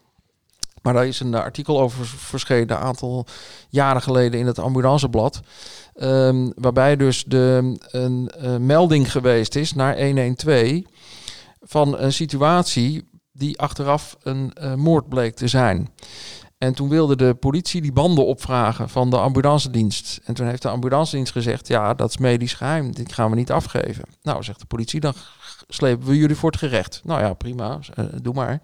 [0.82, 3.26] Maar daar is een artikel over verschenen een aantal
[3.68, 5.40] jaren geleden in het ambulanceblad.
[5.94, 10.82] Ehm, waarbij dus de, een eh, melding geweest is naar 112
[11.62, 15.88] van een situatie die achteraf een eh, moord bleek te zijn.
[16.58, 20.20] En toen wilde de politie die banden opvragen van de ambulancedienst.
[20.24, 22.92] En toen heeft de ambulancedienst gezegd, ja, dat is medisch geheim.
[22.92, 24.04] Dit gaan we niet afgeven.
[24.22, 25.14] Nou, zegt de politie, dan
[25.74, 27.00] slepen we jullie voor het gerecht.
[27.04, 28.60] Nou ja, prima, eh, doe maar.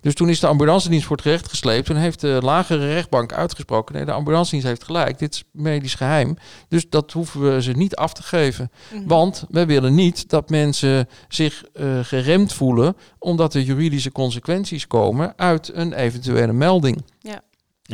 [0.00, 1.86] Dus toen is de ambulancedienst voor het gerecht gesleept.
[1.86, 5.18] Toen heeft de lagere rechtbank uitgesproken, nee, de ambulancedienst heeft gelijk.
[5.18, 6.36] Dit is medisch geheim.
[6.68, 8.70] Dus dat hoeven we ze niet af te geven.
[8.92, 9.06] Mhm.
[9.06, 15.32] Want wij willen niet dat mensen zich eh, geremd voelen omdat er juridische consequenties komen
[15.36, 17.04] uit een eventuele melding.
[17.20, 17.42] Ja,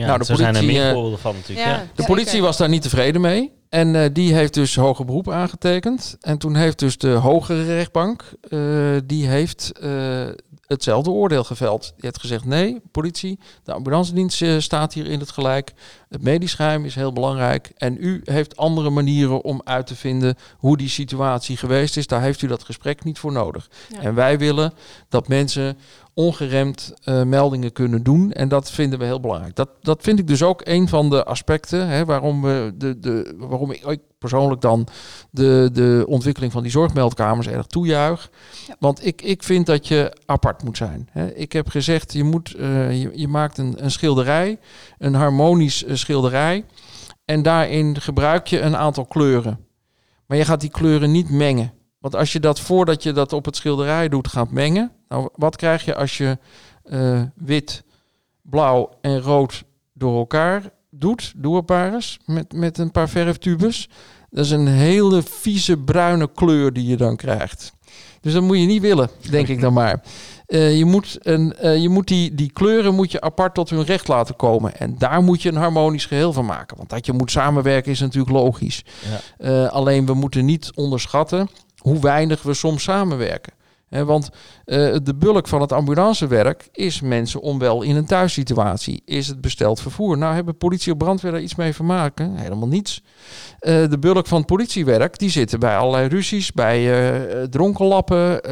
[0.05, 1.67] Nou, de zo zijn er politie, meer eh, voorbeelden van natuurlijk.
[1.67, 1.73] Ja.
[1.73, 1.87] Ja.
[1.95, 3.53] De politie was daar niet tevreden mee.
[3.69, 6.17] En eh, die heeft dus hoger beroep aangetekend.
[6.21, 8.61] En toen heeft dus de hogere rechtbank, eh,
[9.05, 10.27] die heeft eh,
[10.61, 11.83] hetzelfde oordeel geveld.
[11.83, 15.73] Die heeft gezegd, nee, politie, de ambulancedienst staat hier in het gelijk.
[16.09, 17.73] Het medisch geheim is heel belangrijk.
[17.77, 22.07] En u heeft andere manieren om uit te vinden hoe die situatie geweest is.
[22.07, 23.69] Daar heeft u dat gesprek niet voor nodig.
[23.89, 24.01] Ja.
[24.01, 24.73] En wij willen
[25.09, 25.79] dat mensen
[26.19, 28.33] ongeremd eh, meldingen kunnen doen.
[28.33, 29.55] En dat vinden we heel belangrijk.
[29.55, 33.35] Dat, dat vind ik dus ook een van de aspecten hè, waarom, we de, de,
[33.39, 34.87] waarom ik, persoonlijk dan
[35.31, 38.31] de, de ontwikkeling van die zorgmeldkamers erg toejuich.
[38.67, 38.77] Ja.
[38.79, 41.09] Want ik, ik vind dat je apart moet zijn.
[41.11, 41.35] Hè.
[41.35, 44.59] Ik heb gezegd, je, moet, eh, je, je maakt een, een schilderij,
[44.99, 46.65] een harmonisch eh, schilderij.
[47.25, 49.59] En daarin gebruik je een aantal kleuren.
[50.27, 51.73] Maar je gaat die kleuren niet mengen.
[51.99, 55.57] Want als je dat voordat je dat op het schilderij doet gaat mengen, nou, wat
[55.57, 56.39] krijg je als je
[56.83, 57.85] eh, wit,
[58.43, 63.89] blauw en rood door elkaar doet, doe een paar eens, met, met een paar verftubes.
[64.31, 67.73] Dat is een hele vieze bruine kleur die je dan krijgt.
[68.21, 70.03] Dus dat moet je niet willen, denk ik dan maar.
[70.47, 73.85] Eh, je moet, een, eh, je moet die, die kleuren moet je apart tot hun
[73.85, 74.77] recht laten komen.
[74.79, 76.77] En daar moet je een harmonisch geheel van maken.
[76.77, 78.85] Want dat je moet samenwerken is natuurlijk logisch.
[79.39, 79.67] Ja.
[79.67, 81.49] Alleen we moeten niet onderschatten
[81.87, 83.53] hoe weinig we soms samenwerken.
[83.89, 84.31] Want
[84.65, 89.03] eh, de bulk van het ambulancewerk is mensen onwel in een thuissituatie.
[89.05, 90.19] Is het besteld vervoer?
[90.19, 92.37] Nou, hebben politie of brandweer daar iets mee te maken?
[92.37, 93.03] Helemaal niets.
[93.59, 98.45] Eh, de bulk van het politiewerk, die zitten bij allerlei ruzies, bij eh dronkenlappen,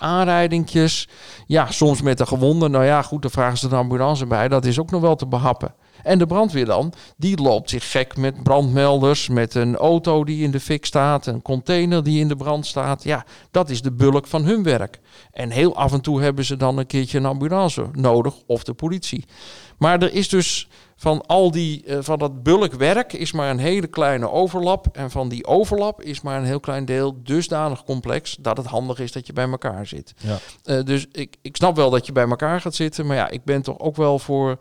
[0.00, 1.08] aanrijdingjes.
[1.46, 2.70] Ja, soms met de gewonden.
[2.70, 4.48] Nou ja, goed, daar vragen ze de ambulance bij.
[4.48, 5.74] Dat is ook nog wel te behappen.
[6.02, 10.50] En de brandweer dan, die loopt zich gek met brandmelders, met een auto die in
[10.50, 13.04] de fik staat, een container die in de brand staat.
[13.04, 15.00] Ja, dat is de bulk van hun werk.
[15.32, 18.74] En heel af en toe hebben ze dan een keertje een ambulance nodig of de
[18.74, 19.24] politie.
[19.82, 23.86] Maar er is dus van al die, eh, van dat bulkwerk is maar een hele
[23.86, 24.86] kleine overlap.
[24.92, 28.98] En van die overlap is maar een heel klein deel dusdanig complex dat het handig
[28.98, 30.14] is dat je bij elkaar zit.
[30.16, 30.38] Ja.
[30.64, 33.06] Eh, dus ik, ik snap wel dat je bij elkaar gaat zitten.
[33.06, 34.58] Maar ja, ik ben toch ook wel voor.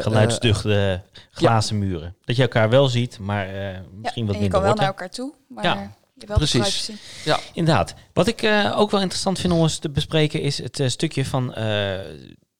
[0.00, 2.16] Geluidsduchte glazen muren.
[2.24, 4.86] Dat je elkaar wel ziet, maar eh, misschien wat en je minder kan wel naar
[4.86, 5.90] elkaar toe, maar Ja,
[6.34, 6.84] precies.
[7.24, 7.42] privacy.
[7.52, 7.94] Inderdaad.
[8.12, 11.54] Wat ik eh, ook wel interessant vind om eens te bespreken is het stukje van
[11.54, 11.98] eh,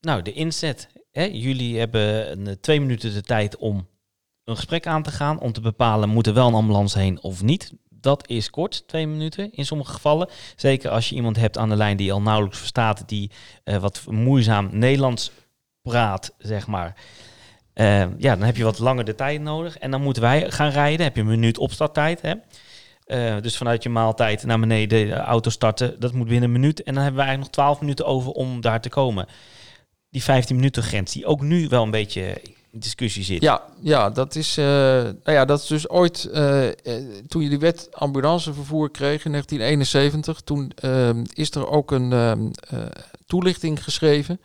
[0.00, 0.88] nou, de inzet.
[1.16, 1.24] Hè?
[1.24, 3.88] Jullie hebben een, eh, twee minuten de tijd om
[4.44, 7.42] een gesprek aan te gaan, om te bepalen moet er wel een ambulance heen of
[7.42, 7.72] niet.
[7.90, 10.28] Dat is kort, twee minuten in sommige gevallen.
[10.56, 13.30] Zeker als je iemand hebt aan de lijn die al nauwelijks verstaat, die
[13.64, 15.30] eh, wat moeizaam Nederlands
[15.82, 16.94] praat, zeg maar.
[17.72, 19.78] Eh, ja, dan heb je wat langer de tijd nodig.
[19.78, 21.06] En dan moeten wij gaan rijden.
[21.06, 22.20] heb je een minuut opstarttijd.
[22.20, 22.34] Hè?
[23.40, 26.82] Dus vanuit je maaltijd naar beneden de auto starten, dat moet binnen een minuut.
[26.82, 29.26] En dan hebben we eigenlijk nog 12 minuten over om daar te komen.
[30.16, 32.40] Die 15 minuten grens, die ook nu wel een beetje
[32.72, 33.42] in discussie zit.
[33.42, 36.74] Ja, ja, dat is, eh, nou ja, dat is dus ooit, eh, eh,
[37.28, 42.48] toen je die wet ambulancevervoer kreeg in 1971, toen ehm, is er ook een ehm,
[42.68, 42.78] eh,
[43.26, 44.40] toelichting geschreven.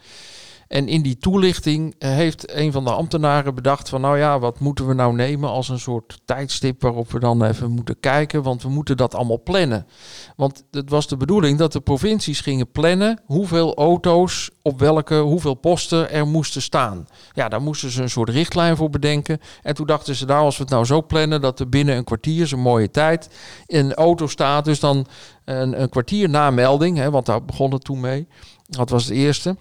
[0.72, 4.60] En in die toelichting eh, heeft een van de ambtenaren bedacht van, nou ja, wat
[4.60, 8.64] moeten we nou nemen als een soort tijdstip waarop we dan even moeten kijken, want
[8.64, 9.88] we moeten dat allemaal plannen.
[10.36, 15.54] Want het was de bedoeling dat de provincies gingen plannen hoeveel auto's op welke, hoeveel
[15.54, 17.08] posten er moesten staan.
[17.34, 19.40] Ja, daar moesten ze een soort richtlijn voor bedenken.
[19.62, 22.04] En toen dachten ze, nou, als we het nou zo plannen dat er binnen een
[22.04, 23.30] kwartier, een mooie tijd,
[23.68, 24.66] een auto staat.
[24.66, 25.06] Dus dan
[25.46, 28.28] een, een kwartier na melding, hè, want daar begon het toen mee.
[28.68, 29.56] Dat was het eerste.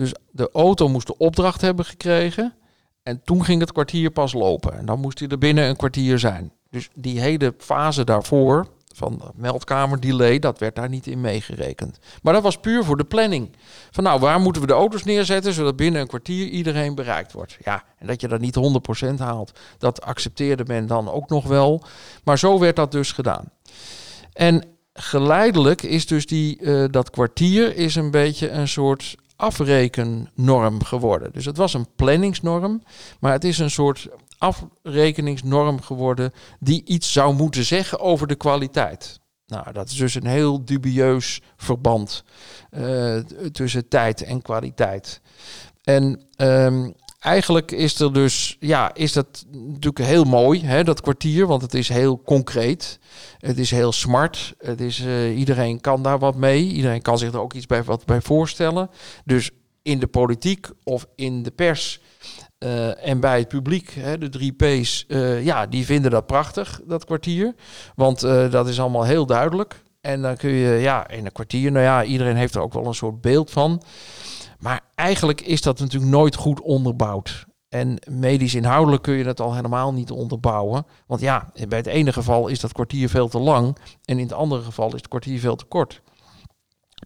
[0.00, 2.54] Dus de auto moest de opdracht hebben gekregen.
[3.02, 4.78] En toen ging het kwartier pas lopen.
[4.78, 6.52] En dan moest hij er binnen een kwartier zijn.
[6.70, 11.98] Dus die hele fase daarvoor, van de meldkamerdelay, dat werd daar niet in meegerekend.
[12.22, 13.56] Maar dat was puur voor de planning.
[13.90, 17.56] Van nou, waar moeten we de auto's neerzetten, zodat binnen een kwartier iedereen bereikt wordt.
[17.64, 18.56] Ja, en dat je dat niet
[19.08, 21.84] 100% haalt, dat accepteerde men dan ook nog wel.
[22.24, 23.52] Maar zo werd dat dus gedaan.
[24.32, 31.32] En geleidelijk is dus die, eh, dat kwartier is een beetje een soort afrekennorm geworden.
[31.32, 32.82] Dus het was een planningsnorm,
[33.20, 39.20] maar het is een soort afrekeningsnorm geworden die iets zou moeten zeggen over de kwaliteit.
[39.46, 42.24] Nou, dat is dus een heel dubieus verband
[42.70, 43.16] eh,
[43.52, 45.20] tussen tijd en kwaliteit.
[45.82, 46.90] En ehm,
[47.20, 51.74] eigenlijk is er dus, ja, is dat natuurlijk heel mooi, hè, dat kwartier, want het
[51.74, 52.98] is heel concreet.
[53.38, 54.54] Het is heel smart.
[54.58, 56.62] Het is, eh, iedereen kan daar wat mee.
[56.62, 58.90] Iedereen kan zich er ook iets bij, wat bij voorstellen.
[59.24, 59.50] Dus
[59.82, 62.00] in de politiek of in de pers
[62.58, 66.80] eh, en bij het publiek, hè, de drie P's, eh, ja, die vinden dat prachtig,
[66.84, 67.54] dat kwartier.
[67.94, 69.82] Want dat is allemaal heel duidelijk.
[70.00, 72.86] En dan kun je, ja, in een kwartier, nou ja, iedereen heeft er ook wel
[72.86, 73.82] een soort beeld van.
[74.60, 77.46] Maar eigenlijk is dat natuurlijk nooit goed onderbouwd.
[77.68, 80.86] En medisch inhoudelijk kun je dat al helemaal niet onderbouwen.
[81.06, 83.76] Want ja, bij het ene geval is dat kwartier veel te lang.
[84.04, 86.02] En in het andere geval is het kwartier veel te kort.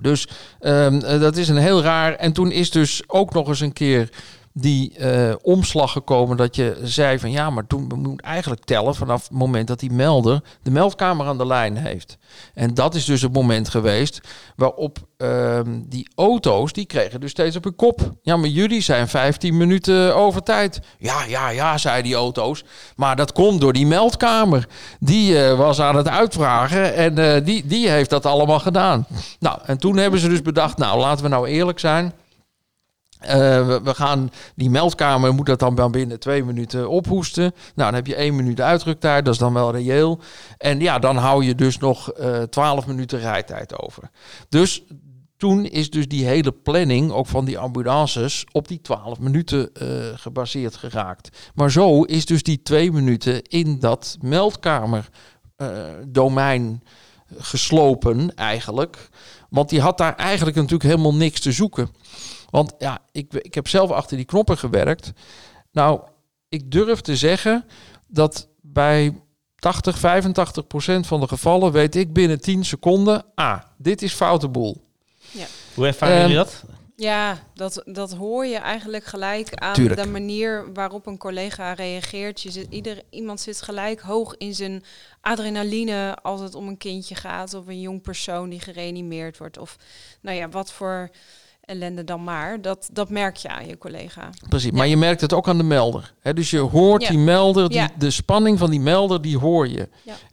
[0.00, 0.28] Dus
[0.60, 2.14] ehm, eh, dat is een heel raar.
[2.14, 4.10] En toen is dus ook nog eens een keer
[4.56, 9.22] die uh, omslag gekomen dat je zei van ja, maar toen moet eigenlijk tellen vanaf
[9.22, 12.18] het moment dat die melder de meldkamer aan de lijn heeft.
[12.54, 14.20] En dat is dus het moment geweest
[14.56, 18.00] waarop uh, die auto's, die kregen dus steeds op hun kop.
[18.22, 20.80] Ja, maar jullie zijn 15 minuten over tijd.
[20.98, 22.64] Ja, ja, ja, zei die auto's.
[22.96, 24.68] Maar dat komt door die meldkamer.
[25.00, 29.06] Die uh, was aan het uitvragen en uh, die, die heeft dat allemaal gedaan.
[29.38, 32.12] Nou, en toen hebben ze dus bedacht, nou laten we nou eerlijk zijn.
[33.24, 33.30] Uh,
[33.82, 37.42] we, gaan die meldkamer moet dat dan binnen twee minuten ophoesten.
[37.42, 40.20] Nou, dan heb je één minuut uitdruktijd, dat is dan wel reëel.
[40.58, 42.12] En ja, dan hou je dus nog
[42.50, 44.10] twaalf uh, minuten rijtijd over.
[44.48, 44.82] Dus
[45.36, 49.88] toen is dus die hele planning, ook van die ambulances, op die 12 minuten uh,
[50.14, 51.50] gebaseerd geraakt.
[51.54, 56.82] Maar zo is dus die twee minuten in dat meldkamerdomein
[57.38, 59.08] geslopen eigenlijk.
[59.48, 61.88] Want die had daar eigenlijk natuurlijk helemaal niks te zoeken.
[62.54, 65.12] Want ja, ik, ik heb zelf achter die knoppen gewerkt.
[65.72, 66.00] Nou,
[66.48, 67.64] ik durf te zeggen
[68.08, 69.20] dat bij
[69.56, 74.48] 80, 85 procent van de gevallen weet ik binnen 10 seconden, ah, dit is foute
[74.48, 74.84] boel.
[75.30, 75.46] Ja.
[75.74, 76.64] Hoe ervaren jullie dat?
[76.96, 80.02] Ja, dat, dat hoor je eigenlijk gelijk aan Tuurlijk.
[80.02, 82.40] de manier waarop een collega reageert.
[82.40, 84.84] Je zit, ieder, iemand zit gelijk hoog in zijn
[85.20, 89.58] adrenaline als het om een kindje gaat of een jong persoon die gereanimeerd wordt.
[89.58, 89.76] Of
[90.20, 91.10] nou ja, wat voor
[91.64, 92.60] ellende dan maar.
[92.62, 94.30] Dat, dat merk je aan je collega.
[94.48, 96.12] Precies, maar je merkt het ook aan de melder.
[96.20, 96.32] Hè?
[96.34, 97.08] Dus je hoort Ja.
[97.08, 97.88] die melder, die, Ja.
[97.98, 99.88] de spanning van die melder, die hoor je.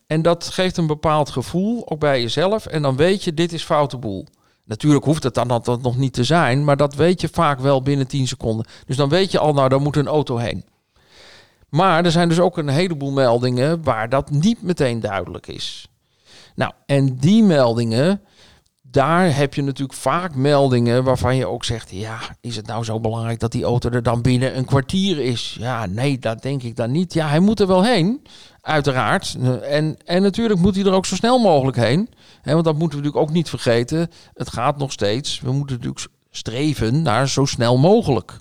[0.08, 2.66] En dat geeft een bepaald gevoel, ook bij jezelf.
[2.66, 4.26] En dan weet je, dit is foute boel.
[4.66, 7.60] Natuurlijk hoeft het dan dat dat nog niet te zijn, maar dat weet je vaak
[7.60, 8.66] wel binnen 10 seconden.
[8.86, 10.66] Dus dan weet je al, nou, daar moet een auto heen.
[11.70, 15.88] Maar er zijn dus ook een heleboel meldingen waar dat niet meteen duidelijk is.
[16.56, 18.22] Nou, en die meldingen,
[18.92, 23.00] daar heb je natuurlijk vaak meldingen waarvan je ook zegt: ja, is het nou zo
[23.00, 25.56] belangrijk dat die auto er dan binnen een kwartier is?
[25.60, 27.14] Ja, nee, dat denk ik dan niet.
[27.14, 28.22] Ja, hij moet er wel heen,
[28.62, 29.38] uiteraard.
[29.62, 32.10] En, en natuurlijk moet hij er ook zo snel mogelijk heen.
[32.44, 34.10] Want dat moeten we natuurlijk ook niet vergeten.
[34.34, 35.40] Het gaat nog steeds.
[35.40, 38.38] We moeten natuurlijk streven naar zo snel mogelijk.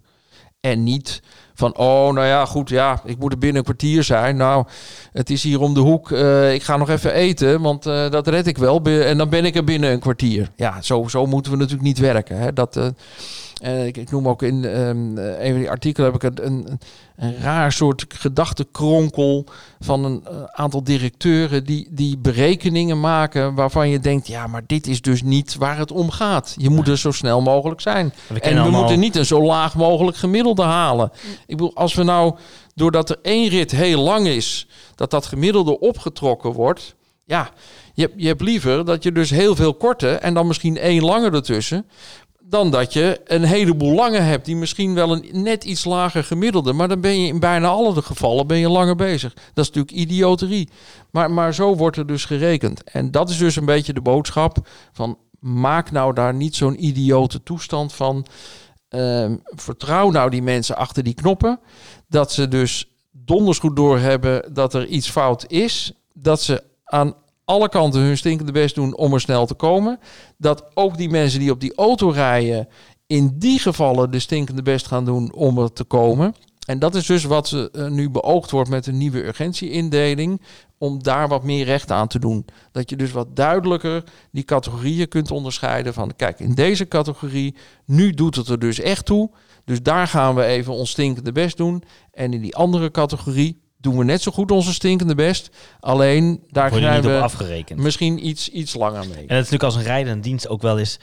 [0.60, 1.22] En niet
[1.60, 4.36] van, oh, nou ja, goed, ja, ik moet er binnen een kwartier zijn.
[4.36, 4.64] Nou,
[5.12, 6.10] het is hier om de hoek.
[6.10, 8.82] eh, ik ga nog even eten, want eh, dat red ik wel.
[8.82, 10.50] En dan ben ik er binnen een kwartier.
[10.56, 12.38] Ja, zo, zo moeten we natuurlijk niet werken.
[12.38, 12.52] Hè.
[12.52, 12.92] Dat,
[13.60, 16.46] eh, ik, ik noem ook in ehm, eh, een van die artikelen heb ik een,
[16.46, 16.80] een,
[17.16, 19.44] een raar soort gedachtenkronkel
[19.80, 24.86] van een eh, aantal directeuren die, die berekeningen maken waarvan je denkt, ja, maar dit
[24.86, 26.54] is dus niet waar het om gaat.
[26.58, 28.12] Je moet er zo snel mogelijk zijn.
[28.26, 31.10] We En we allemaal- moeten niet een zo laag mogelijk gemiddelde halen.
[31.46, 32.36] Ik bedoel, als we nou,
[32.74, 36.94] doordat er één rit heel lang is, dat dat gemiddelde opgetrokken wordt.
[37.24, 37.50] Ja,
[37.94, 41.02] je, hebt- je hebt liever dat je dus heel veel korte en dan misschien één
[41.04, 41.86] lange ertussen.
[42.50, 46.72] Dan dat je een heleboel lange hebt die misschien wel een net iets lager gemiddelde.
[46.72, 49.34] Maar dan ben je in bijna alle gevallen ben je langer bezig.
[49.34, 50.68] Dat is natuurlijk idioterie.
[51.10, 52.84] Maar, maar zo wordt er dus gerekend.
[52.84, 57.42] En dat is dus een beetje de boodschap van maak nou daar niet zo'n idiote
[57.42, 58.26] toestand van.
[58.88, 61.60] Ehm, vertrouw nou die mensen achter die knoppen.
[62.08, 65.92] Dat ze dus donders goed doorhebben dat er iets fout is.
[66.12, 67.14] Dat ze aan
[67.50, 69.98] alle kanten hun stinkende best doen om er snel te komen.
[70.38, 72.68] Dat ook die mensen die op die auto rijden
[73.06, 76.34] in die gevallen de stinkende best gaan doen om er te komen.
[76.66, 80.40] En dat is dus wat uh, nu beoogd wordt met een nieuwe urgentieindeling.
[80.78, 82.44] Om daar wat meer recht aan te doen.
[82.72, 85.94] Dat je dus wat duidelijker die categorieën kunt onderscheiden.
[85.94, 89.30] Van kijk, in deze categorie, nu doet het er dus echt toe.
[89.64, 91.82] Dus daar gaan we even ons stinkende best doen.
[92.12, 95.50] En in die andere categorie doen we net zo goed onze stinkende best.
[95.80, 97.80] Alleen daar krijgen we afgerekend.
[97.80, 99.16] misschien iets, iets langer mee.
[99.16, 100.98] En dat is natuurlijk als een rijdende dienst ook wel eens.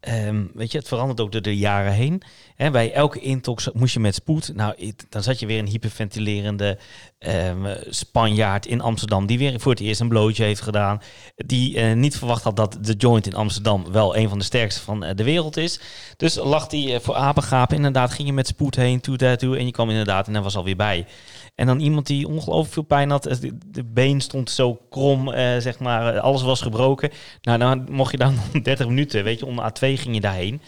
[0.00, 2.22] ehm, weet je, het verandert ook door de jaren heen.
[2.70, 4.54] Bij elke intox moest je met spoed.
[4.54, 6.78] Nou, dan zat je weer een hyperventilerende
[7.18, 9.26] ehm, Spanjaard in Amsterdam.
[9.26, 11.00] Die weer voor het eerst een blootje heeft gedaan.
[11.36, 14.80] Die eh, niet verwacht had dat de joint in Amsterdam wel een van de sterkste
[14.80, 15.80] van eh, de wereld is.
[16.16, 17.76] Dus lag die eh, voor apengapen.
[17.76, 19.56] Inderdaad, ging je met spoed heen, toe daartoe.
[19.56, 21.06] En je kwam inderdaad en hij was alweer bij.
[21.54, 23.26] En dan iemand die ongelooflijk veel pijn had.
[23.26, 23.36] eh,
[23.66, 26.14] De, been stond zo krom, eh, zeg maar.
[26.14, 27.10] eh, Alles was gebroken.
[27.42, 30.60] Nou, dan mocht je dan 30 minuten, weet je, onder A2 ging je daarheen.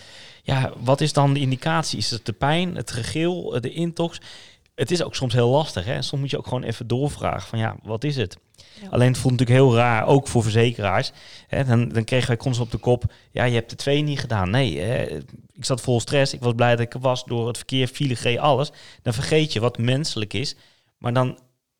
[0.46, 1.98] Ja, wat is dan de indicatie?
[1.98, 4.20] Is het de pijn, het gegil, de intox?
[4.74, 5.84] Het is ook soms heel lastig.
[5.84, 6.02] Hè?
[6.02, 8.38] Soms moet je ook gewoon even doorvragen van ja, wat is het?
[8.90, 11.12] Alleen het voelt natuurlijk heel raar, ook voor verzekeraars.
[11.46, 11.64] Hè?
[11.64, 14.50] Dan, dan kregen wij constant op de kop, ja, je hebt de twee niet gedaan.
[14.50, 15.04] Nee, hè?
[15.52, 16.32] ik zat vol stress.
[16.34, 18.72] Ik was blij dat ik er was door het verkeer, file, G, alles.
[19.02, 20.56] Dan vergeet je wat menselijk is.
[20.98, 21.38] Maar dan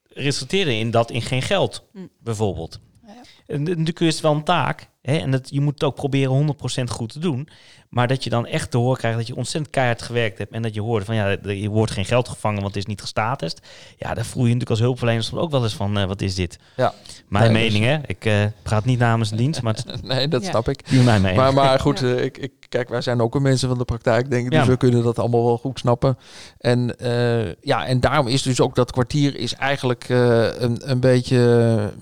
[0.09, 1.99] resulteerde in dat in geen geld, Hm.
[2.21, 2.81] bijvoorbeeld.
[3.07, 3.13] Ja.
[3.47, 4.89] En natuurlijk is het wel een taak.
[5.03, 5.17] Hè?
[5.17, 7.49] En dat, je moet het ook proberen 100% goed te doen.
[7.95, 10.53] Maar dat je dan echt te horen krijgt dat je ontzettend keihard gewerkt hebt.
[10.53, 13.01] En dat je hoort van ja, je wordt geen geld gevangen, want het is niet
[13.01, 13.61] gestatest.
[13.97, 16.35] Ja, daar voel je natuurlijk als hulpverlener soms ook wel eens van, eh, wat is
[16.35, 16.59] dit?
[16.77, 16.95] Ja.
[17.29, 17.99] Mijn Nee, dus- mening hè.
[18.07, 20.49] Ik eh praat niet namens een dienst, maar Nee, dat Ja.
[20.51, 20.91] snap ik.
[20.91, 21.37] mijn mening.
[21.37, 24.31] Maar, maar goed, eh, ik, ik, kijk, wij zijn ook een mensen van de praktijk,
[24.31, 24.51] denk ik.
[24.51, 24.67] Dus Ja.
[24.67, 26.19] we kunnen dat allemaal wel goed snappen.
[26.59, 31.01] En eh, ja, en daarom is dus ook dat kwartier is eigenlijk eh, een, een
[31.01, 31.93] beetje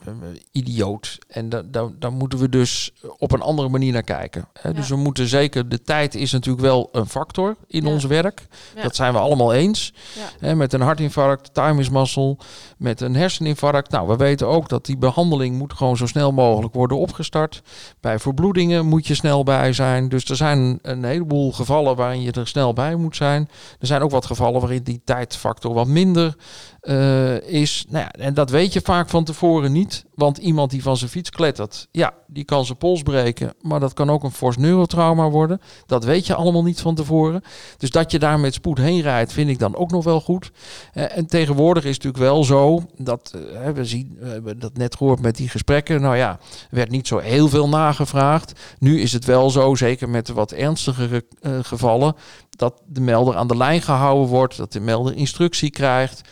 [0.52, 1.18] idioot.
[1.28, 4.48] En da, da, daar moeten we dus op een andere manier naar kijken.
[4.60, 4.72] Hè.
[4.72, 7.90] Dus we moeten zeker, de tijd is natuurlijk wel een factor in Ja.
[7.90, 8.46] ons werk.
[8.74, 8.82] Ja.
[8.82, 9.92] Dat zijn we allemaal eens.
[10.40, 10.54] Ja.
[10.54, 12.36] Met een hartinfarct, thymusmuscle,
[12.78, 13.90] met een herseninfarct.
[13.90, 17.62] Nou, we weten ook dat die behandeling moet gewoon zo snel mogelijk worden opgestart.
[18.00, 20.08] Bij verbloedingen moet je snel bij zijn.
[20.08, 23.48] Dus er zijn een heleboel gevallen waarin je er snel bij moet zijn.
[23.80, 26.34] Er zijn ook wat gevallen waarin die tijdfactor wat minder
[26.82, 27.84] eh, is.
[27.88, 30.04] Nou en dat weet je vaak van tevoren niet.
[30.14, 33.54] Want iemand die van zijn fiets klettert, ja, die kan zijn pols breken.
[33.60, 35.60] Maar dat kan ook een fors neurotrauma worden.
[35.86, 37.42] Dat weet je allemaal niet van tevoren.
[37.76, 40.50] Dus dat je daar met spoed heen rijdt, vind ik dan ook nog wel goed.
[40.92, 44.18] Eh, en tegenwoordig is het natuurlijk wel zo dat hè, we zien,
[44.56, 46.00] dat net gehoord met die gesprekken.
[46.00, 46.30] Nou ja,
[46.70, 48.52] er werd niet zo heel veel nagevraagd.
[48.78, 51.24] Nu is het wel zo, zeker met de wat ernstigere
[51.62, 52.14] gevallen,
[52.50, 56.22] dat de melder aan de lijn gehouden wordt, dat de melder instructie krijgt.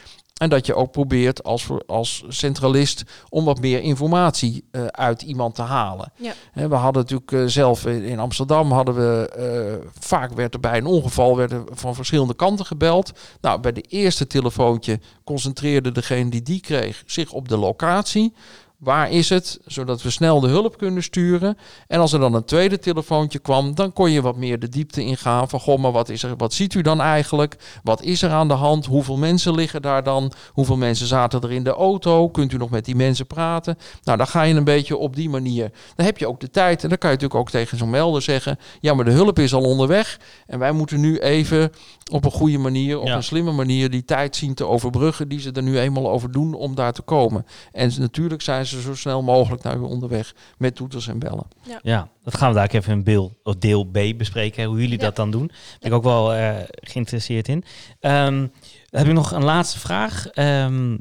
[0.40, 5.54] En dat je ook probeert als, als centralist om wat meer informatie eh, uit iemand
[5.54, 6.12] te halen.
[6.16, 6.32] Ja.
[6.68, 10.76] We hadden natuurlijk eh, zelf in in Amsterdam hadden we eh, vaak werd er bij
[10.76, 13.12] een ongeval werd er van verschillende kanten gebeld.
[13.40, 18.32] Nou, bij de eerste telefoontje concentreerde degene die die kreeg zich op de locatie.
[18.80, 19.58] Waar is het?
[19.66, 21.56] Zodat we snel de hulp kunnen sturen.
[21.86, 25.02] En als er dan een tweede telefoontje kwam, dan kon je wat meer de diepte
[25.04, 25.48] ingaan.
[25.48, 27.56] Van goh, maar wat, is er, wat ziet u dan eigenlijk?
[27.82, 28.86] Wat is er aan de hand?
[28.86, 30.32] Hoeveel mensen liggen daar dan?
[30.52, 32.28] Hoeveel mensen zaten er in de auto?
[32.28, 33.78] Kunt u nog met die mensen praten?
[34.02, 35.70] Nou, dan ga je een beetje op die manier.
[35.94, 36.82] Dan heb je ook de tijd.
[36.82, 39.54] En dan kan je natuurlijk ook tegen zo'n melder zeggen: ja, maar de hulp is
[39.54, 40.18] al onderweg.
[40.46, 41.72] En wij moeten nu even
[42.10, 43.16] op een goede manier, op Ja.
[43.16, 46.54] een slimme manier, die tijd zien te overbruggen die ze er nu eenmaal over doen
[46.54, 47.46] om daar te komen.
[47.72, 51.46] En natuurlijk zijn ze zo snel mogelijk naar u onderweg met toeters en bellen.
[51.82, 55.04] Ja, dat gaan we daar even in deel, of deel B bespreken, hoe jullie Ja.
[55.04, 55.46] dat dan doen.
[55.46, 57.64] Daar ben ik ook wel eh, geïnteresseerd in.
[58.00, 58.46] Ehm,
[58.90, 60.26] heb ik nog een laatste vraag.
[60.28, 60.96] Ehm,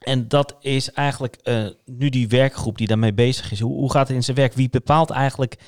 [0.00, 3.60] en dat is eigenlijk eh, nu die werkgroep die daarmee bezig is.
[3.60, 4.54] Hoe, hoe gaat het in zijn werk?
[4.54, 5.58] Wie bepaalt eigenlijk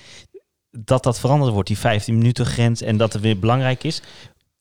[0.70, 4.02] dat dat veranderd wordt, die 15 minuten grens en dat het weer belangrijk is?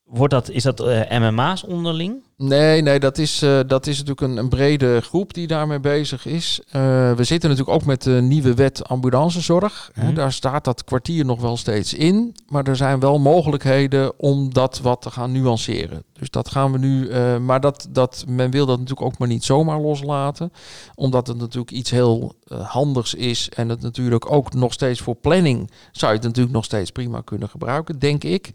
[0.03, 2.23] Wordt dat, is dat eh, MMA's onderling?
[2.43, 6.25] Nee, nee, dat is, eh, dat is natuurlijk een, een brede groep die daarmee bezig
[6.25, 6.61] is.
[6.71, 6.81] Eh,
[7.13, 9.91] we zitten natuurlijk ook met de nieuwe wet ambulancezorg.
[9.95, 10.13] Mhm.
[10.13, 12.35] daar staat dat kwartier nog wel steeds in.
[12.47, 16.03] Maar er zijn wel mogelijkheden om dat wat te gaan nuanceren.
[16.13, 17.07] Dus dat gaan we nu.
[17.07, 20.51] eh, maar dat, dat, men wil dat natuurlijk ook maar niet zomaar loslaten.
[20.95, 23.49] Omdat het natuurlijk iets heel handigs is.
[23.49, 27.21] En het natuurlijk ook nog steeds voor planning zou je het natuurlijk nog steeds prima
[27.21, 28.51] kunnen gebruiken, denk ik.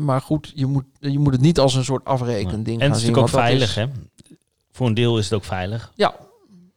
[0.00, 3.02] Maar goed, je moet, je moet het niet als een soort afrekending En het is
[3.04, 3.86] gaan natuurlijk ook veilig, hè?
[4.72, 5.92] Voor een deel is het ook veilig.
[5.94, 6.14] Ja,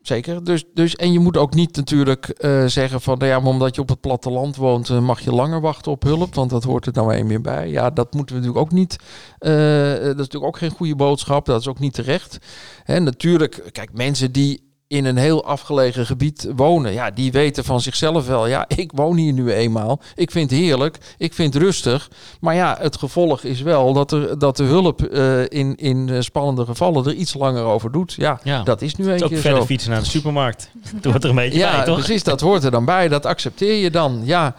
[0.01, 0.43] zeker.
[0.43, 3.75] Dus, dus, en je moet ook niet natuurlijk eh, zeggen van, nou ja, maar omdat
[3.75, 6.85] je op het platteland woont, eh, mag je langer wachten op hulp, want dat hoort
[6.85, 7.69] er nou een meer bij.
[7.69, 8.95] Ja, dat moeten we natuurlijk ook niet.
[9.39, 11.45] eh, dat is natuurlijk ook geen goede boodschap.
[11.45, 12.37] Dat is ook niet terecht.
[12.83, 16.93] Hè, natuurlijk, kijk, mensen die in een heel afgelegen gebied wonen.
[16.93, 18.47] Ja, die weten van zichzelf wel.
[18.47, 19.99] Ja, ik woon hier nu eenmaal.
[20.15, 20.97] Ik vind het heerlijk.
[21.17, 22.09] Ik vind het rustig.
[22.39, 26.21] Maar ja, het gevolg is wel dat, er, dat de hulp eh, in, in eh,
[26.21, 28.13] spannende gevallen er iets langer over doet.
[28.13, 28.63] Ja, Ja.
[28.63, 29.65] dat is nu Het een is ook keer verder zo.
[29.65, 30.71] fietsen naar de supermarkt.
[31.01, 31.95] Doe het er een beetje Ja, bij, toch?
[31.97, 32.23] precies.
[32.23, 33.07] Dat hoort er dan bij.
[33.07, 34.21] Dat accepteer je dan.
[34.23, 34.55] Ja.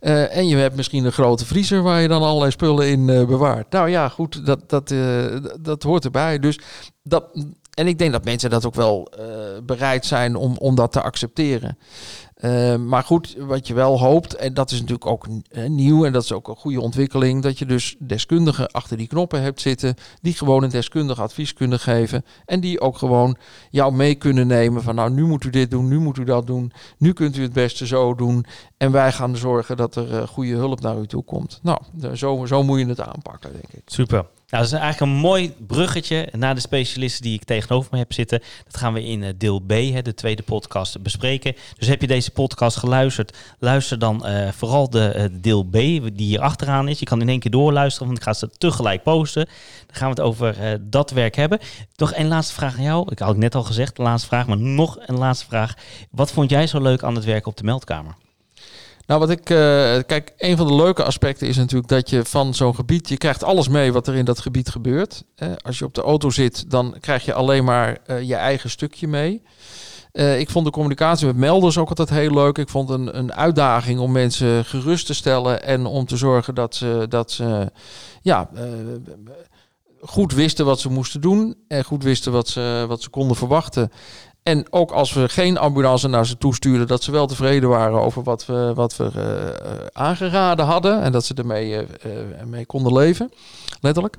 [0.00, 3.70] Eh, en je hebt misschien een grote vriezer waar je dan allerlei spullen in bewaart.
[3.72, 4.46] Nou ja, goed.
[4.46, 4.94] Dat, dat,
[5.60, 6.38] dat hoort erbij.
[6.38, 6.58] Dus
[7.02, 7.24] dat,
[7.80, 9.26] en ik denk dat mensen dat ook wel eh,
[9.62, 11.78] bereid zijn om, om dat te accepteren.
[12.34, 16.12] Eh, maar goed, wat je wel hoopt, en dat is natuurlijk ook eh, nieuw en
[16.12, 19.94] dat is ook een goede ontwikkeling, dat je dus deskundigen achter die knoppen hebt zitten,
[20.20, 23.36] die gewoon een deskundig advies kunnen geven en die ook gewoon
[23.70, 26.46] jou mee kunnen nemen van nou, nu moet u dit doen, nu moet u dat
[26.46, 28.44] doen, nu kunt u het beste zo doen
[28.76, 31.60] en wij gaan zorgen dat er goede hulp naar u toe komt.
[31.62, 31.78] Nou,
[32.14, 33.82] zo, zo moet je het aanpakken, denk ik.
[33.86, 34.26] Super.
[34.50, 38.12] Nou, dat is eigenlijk een mooi bruggetje naar de specialisten die ik tegenover me heb
[38.12, 38.42] zitten.
[38.64, 41.54] Dat gaan we in eh, deel B, hè, de tweede podcast, bespreken.
[41.78, 46.12] Dus heb je deze podcast geluisterd, luister dan eh, vooral de eh, deel B die
[46.14, 46.98] hier achteraan is.
[46.98, 49.44] Je kan in één keer doorluisteren, want ik ga ze tegelijk posten.
[49.86, 51.58] Dan gaan we het over eh, dat werk hebben.
[51.96, 53.10] Nog een laatste vraag aan jou.
[53.10, 55.74] Ik had ik net al gezegd, de laatste vraag, maar nog een laatste vraag.
[56.10, 58.14] Wat vond jij zo leuk aan het werk op de meldkamer?
[59.10, 59.50] Nou, wat ik.
[59.50, 59.56] eh,
[60.06, 63.08] kijk, een van de leuke aspecten is natuurlijk dat je van zo'n gebied.
[63.08, 65.24] Je krijgt alles mee wat er in dat gebied gebeurt.
[65.62, 69.08] Als je op de auto zit, dan krijg je alleen maar eh, je eigen stukje
[69.08, 69.42] mee.
[70.12, 72.58] Eh, ik vond de communicatie met melders ook altijd heel leuk.
[72.58, 76.74] Ik vond een, een uitdaging om mensen gerust te stellen en om te zorgen dat
[76.74, 77.72] ze, dat ze
[78.22, 78.50] ja,
[80.00, 83.90] goed wisten wat ze moesten doen en goed wisten wat ze, wat ze konden verwachten.
[84.50, 88.22] En ook als we geen ambulance naar ze toestuurden, dat ze wel tevreden waren over
[88.22, 91.02] wat we, wat we eh, eh, aangeraden hadden.
[91.02, 91.86] En dat ze ermee
[92.44, 93.32] mee konden leven,
[93.80, 94.16] letterlijk.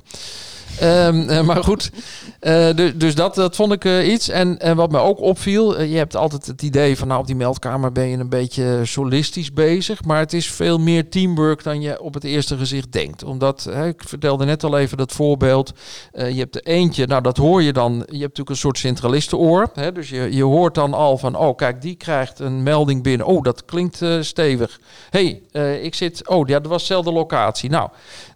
[0.79, 1.91] Ehm, eh, maar goed,
[2.39, 4.29] eh, du- dus dat, dat vond ik eh, iets.
[4.29, 7.35] En, en wat me ook opviel, je hebt altijd het idee van nou op die
[7.35, 10.03] meldkamer ben je een beetje solistisch bezig.
[10.03, 13.23] Maar het is veel meer teamwork dan je op het eerste gezicht denkt.
[13.23, 15.71] Omdat, ik vertelde net al even dat voorbeeld.
[16.13, 17.91] Je hebt er eentje, nou dat hoor je dan.
[17.93, 19.69] Je hebt natuurlijk een soort centralistenoor.
[19.73, 23.27] Hè, dus je, je hoort dan al van, oh kijk, die krijgt een melding binnen.
[23.27, 24.79] Oh, dat klinkt stevig.
[25.09, 25.41] hey,
[25.81, 27.69] ik zit, oh ja, dat was dezelfde locatie.
[27.69, 27.89] Nou,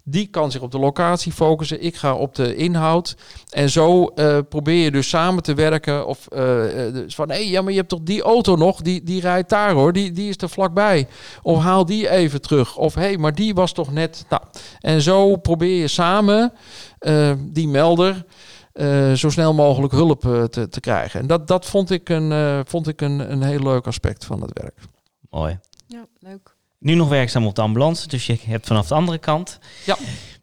[0.08, 1.84] die kan zich op de locatie focussen.
[1.84, 3.16] Ik ga op de inhoud.
[3.49, 6.08] En zo eh, probeer je dus samen te werken.
[6.08, 8.82] Of eh, eh, dus van, hé, hey, ja, maar je hebt toch die auto nog?
[8.82, 9.93] Die, die rijdt daar hoor.
[9.93, 11.08] Die, die is er vlakbij.
[11.41, 12.78] Of haal die even terug.
[12.78, 14.26] Of hé, hey, maar die was toch net...
[14.30, 14.41] Nou,
[14.80, 16.53] en zo probeer je samen
[16.99, 18.26] eh, die melder...
[18.74, 21.20] eh, zo snel mogelijk hulp te, te krijgen.
[21.20, 24.41] En dat, dat vond ik, een, eh, vond ik een, een heel leuk aspect van
[24.41, 24.80] het werk.
[25.30, 25.60] Mooi.
[25.88, 26.55] Ja, leuk.
[26.80, 29.59] Nu nog werkzaam op de ambulance, dus je hebt vanaf de andere kant.
[29.86, 29.97] Ja.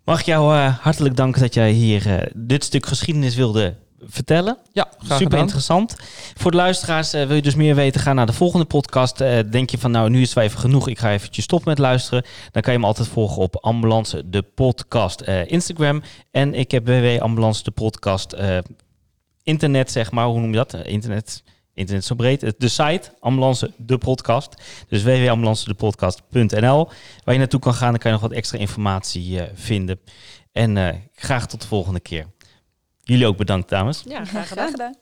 [0.05, 4.59] Mag ik jou eh, hartelijk danken dat jij hier eh, dit stuk geschiedenis wilde vertellen.
[4.73, 5.41] Ja, graag Super gedaan.
[5.41, 5.97] interessant.
[6.35, 9.19] Voor de luisteraars, eh, wil je dus meer weten, ga naar de volgende podcast.
[9.51, 11.79] Denk je van nou, nu is het wel even genoeg, ik ga eventjes stoppen met
[11.79, 12.25] luisteren.
[12.51, 16.03] Dan kan je hem altijd volgen op Ambulance de podcast Instagram.
[16.31, 18.37] En ik heb www Ambulance de podcast
[19.43, 20.27] internet, zeg maar.
[20.27, 20.75] Hoe noem je dat?
[20.75, 21.43] Internet.
[21.75, 22.55] Internet zo breed.
[22.59, 24.63] De site, Ambulance de podcast.
[24.89, 26.89] Dus www.ambulancedepodcast.nl.
[27.25, 30.01] Waar je naartoe kan gaan, dan kan je nog wat extra informatie eh, vinden.
[30.53, 32.27] En eh, graag tot de volgende keer.
[33.03, 34.03] Jullie ook bedankt, dames.
[34.07, 34.97] Ja, graag gedaan.